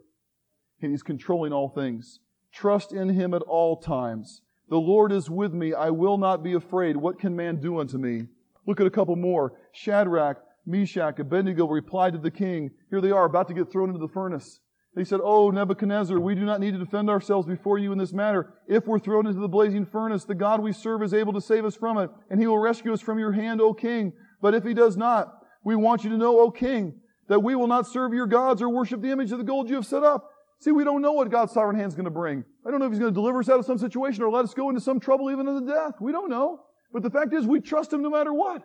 [0.81, 2.19] and He's controlling all things.
[2.53, 4.41] Trust in Him at all times.
[4.69, 5.73] The Lord is with me.
[5.73, 6.97] I will not be afraid.
[6.97, 8.27] What can man do unto me?
[8.65, 9.53] Look at a couple more.
[9.71, 10.37] Shadrach,
[10.67, 12.71] Meshach, Abednego replied to the king.
[12.89, 14.59] Here they are, about to get thrown into the furnace.
[14.95, 18.13] They said, Oh, Nebuchadnezzar, we do not need to defend ourselves before you in this
[18.13, 18.53] matter.
[18.67, 21.65] If we're thrown into the blazing furnace, the God we serve is able to save
[21.65, 24.11] us from it, and he will rescue us from your hand, O king.
[24.41, 26.99] But if he does not, we want you to know, O king,
[27.29, 29.75] that we will not serve your gods or worship the image of the gold you
[29.75, 30.31] have set up.
[30.59, 32.43] See, we don't know what God's sovereign hand is going to bring.
[32.65, 34.43] I don't know if He's going to deliver us out of some situation or let
[34.43, 35.93] us go into some trouble even unto death.
[36.01, 36.61] We don't know.
[36.91, 38.63] But the fact is, we trust Him no matter what.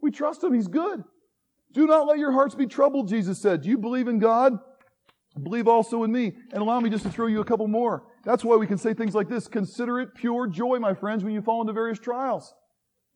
[0.00, 0.52] We trust Him.
[0.52, 1.04] He's good.
[1.72, 3.62] Do not let your hearts be troubled, Jesus said.
[3.62, 4.58] Do you believe in God?
[5.42, 6.32] Believe also in me.
[6.52, 8.04] And allow me just to throw you a couple more.
[8.24, 9.48] That's why we can say things like this.
[9.48, 12.54] Consider it pure joy, my friends, when you fall into various trials.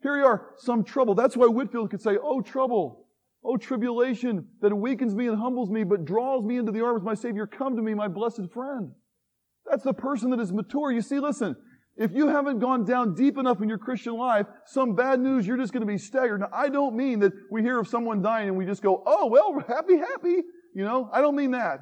[0.02, 1.14] Here you are, some trouble.
[1.14, 3.06] That's why Whitefield could say, Oh, trouble.
[3.44, 7.04] Oh, tribulation that awakens me and humbles me, but draws me into the arms of
[7.04, 7.46] my Savior.
[7.46, 8.92] Come to me, my blessed friend.
[9.64, 10.90] That's the person that is mature.
[10.90, 11.54] You see, listen,
[11.96, 15.56] if you haven't gone down deep enough in your Christian life, some bad news, you're
[15.56, 16.40] just going to be staggered.
[16.40, 19.26] Now, I don't mean that we hear of someone dying and we just go, oh,
[19.26, 20.42] well, happy, happy.
[20.74, 21.80] You know, I don't mean that.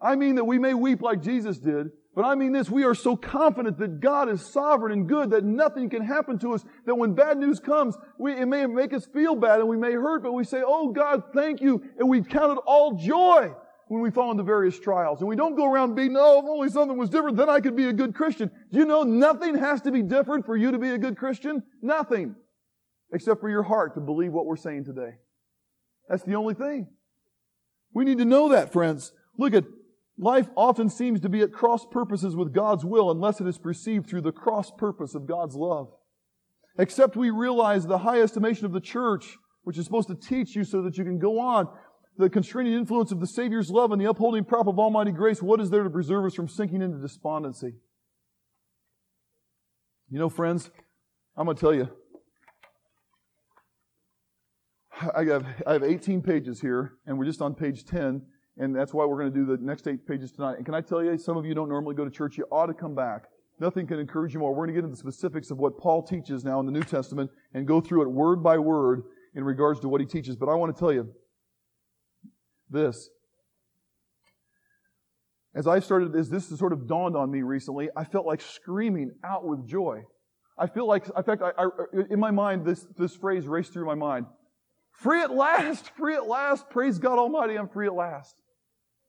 [0.00, 2.94] I mean that we may weep like Jesus did, but I mean this, we are
[2.94, 6.94] so confident that God is sovereign and good that nothing can happen to us, that
[6.94, 10.22] when bad news comes, we, it may make us feel bad and we may hurt,
[10.22, 13.52] but we say, oh God, thank you, and we count it all joy
[13.90, 15.18] when we fall into various trials.
[15.18, 17.74] And we don't go around being, oh, if only something was different, then I could
[17.74, 18.48] be a good Christian.
[18.70, 21.64] Do you know nothing has to be different for you to be a good Christian?
[21.82, 22.36] Nothing.
[23.12, 25.16] Except for your heart to believe what we're saying today.
[26.08, 26.86] That's the only thing.
[27.92, 29.10] We need to know that, friends.
[29.36, 29.64] Look at
[30.16, 34.06] Life often seems to be at cross purposes with God's will unless it is perceived
[34.06, 35.88] through the cross purpose of God's love.
[36.78, 40.62] Except we realize the high estimation of the church, which is supposed to teach you
[40.62, 41.68] so that you can go on,
[42.16, 45.60] the constraining influence of the Savior's love and the upholding prop of Almighty grace, what
[45.60, 47.74] is there to preserve us from sinking into despondency?
[50.10, 50.70] You know, friends,
[51.36, 51.88] I'm going to tell you,
[55.14, 58.22] I have, I have 18 pages here, and we're just on page 10
[58.60, 60.56] and that's why we're going to do the next eight pages tonight.
[60.56, 62.36] And can I tell you, some of you don't normally go to church.
[62.36, 63.24] You ought to come back.
[63.58, 64.50] Nothing can encourage you more.
[64.50, 66.82] We're going to get into the specifics of what Paul teaches now in the New
[66.82, 69.02] Testament and go through it word by word
[69.34, 70.36] in regards to what he teaches.
[70.36, 71.08] But I want to tell you
[72.70, 73.10] this.
[75.54, 79.12] As I started, as this sort of dawned on me recently, I felt like screaming
[79.24, 80.02] out with joy.
[80.56, 81.68] I feel like, in fact, I, I,
[82.10, 84.26] in my mind, this, this phrase raced through my mind.
[84.92, 88.34] Free at last, free at last, praise God Almighty, I'm free at last.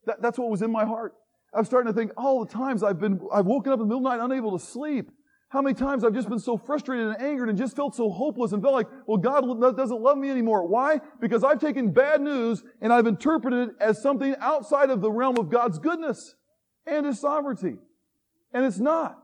[0.05, 1.13] That, that's what was in my heart.
[1.53, 4.07] I'm starting to think all the times I've been, I've woken up in the middle
[4.07, 5.11] of the night unable to sleep.
[5.51, 8.53] How many times I've just been so frustrated and angered and just felt so hopeless
[8.53, 9.41] and felt like, well, God
[9.75, 10.65] doesn't love me anymore.
[10.65, 11.01] Why?
[11.19, 15.37] Because I've taken bad news and I've interpreted it as something outside of the realm
[15.37, 16.35] of God's goodness
[16.87, 17.75] and His sovereignty.
[18.53, 19.21] And it's not.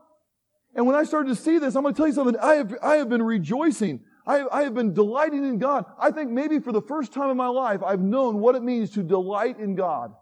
[0.74, 2.36] And when I started to see this, I'm going to tell you something.
[2.36, 4.00] I have, I have been rejoicing.
[4.26, 5.86] I, I have been delighting in God.
[5.98, 8.90] I think maybe for the first time in my life, I've known what it means
[8.90, 10.12] to delight in God.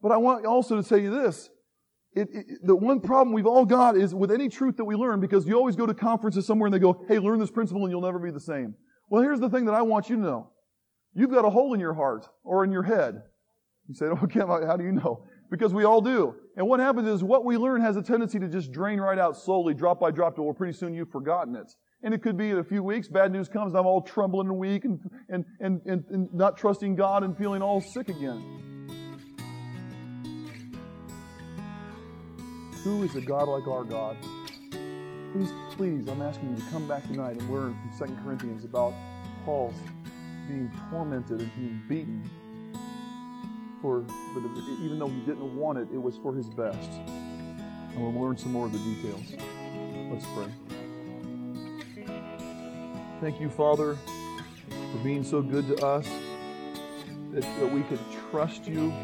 [0.00, 1.50] But I want also to tell you this.
[2.14, 5.20] It, it, the one problem we've all got is with any truth that we learn,
[5.20, 7.90] because you always go to conferences somewhere and they go, hey, learn this principle and
[7.90, 8.74] you'll never be the same.
[9.10, 10.50] Well, here's the thing that I want you to know.
[11.14, 13.22] You've got a hole in your heart or in your head.
[13.88, 15.24] You say, okay, how do you know?
[15.50, 16.34] Because we all do.
[16.56, 19.36] And what happens is what we learn has a tendency to just drain right out
[19.36, 21.72] slowly, drop by drop, till pretty soon you've forgotten it.
[22.02, 24.58] And it could be in a few weeks, bad news comes, I'm all trembling and
[24.58, 28.87] weak and, and, and, and, and not trusting God and feeling all sick again.
[32.88, 34.16] Who is a God like our God?
[35.34, 38.94] Please, please, I'm asking you to come back tonight and learn from 2 Corinthians about
[39.44, 39.74] Paul's
[40.48, 42.30] being tormented and being beaten.
[43.82, 44.00] For,
[44.32, 44.42] but
[44.80, 46.90] even though he didn't want it, it was for his best.
[47.92, 49.34] And we'll learn some more of the details.
[50.10, 50.48] Let's pray.
[53.20, 53.98] Thank you, Father,
[54.92, 56.08] for being so good to us
[57.32, 58.94] that, that we could trust you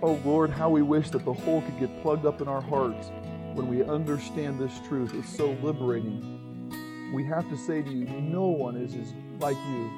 [0.00, 3.10] Oh Lord, how we wish that the hole could get plugged up in our hearts
[3.54, 5.12] when we understand this truth.
[5.12, 7.10] It's so liberating.
[7.12, 9.90] We have to say to you, no one is as like you.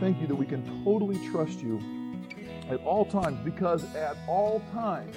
[0.00, 1.82] Thank you that we can totally trust you
[2.70, 5.16] at all times because at all times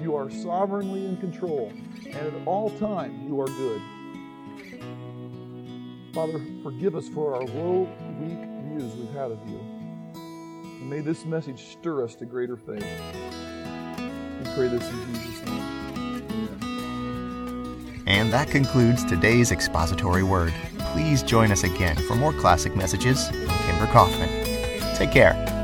[0.00, 1.72] you are sovereignly in control
[2.06, 3.80] and at all times you are good.
[6.12, 7.88] Father, forgive us for our low,
[8.20, 9.77] weak views we've had of you.
[10.88, 12.82] And may this message stir us to greater faith.
[14.38, 15.62] We pray this in Jesus' name.
[18.06, 20.54] And that concludes today's expository word.
[20.78, 24.30] Please join us again for more classic messages from Kimber Kaufman.
[24.96, 25.57] Take care.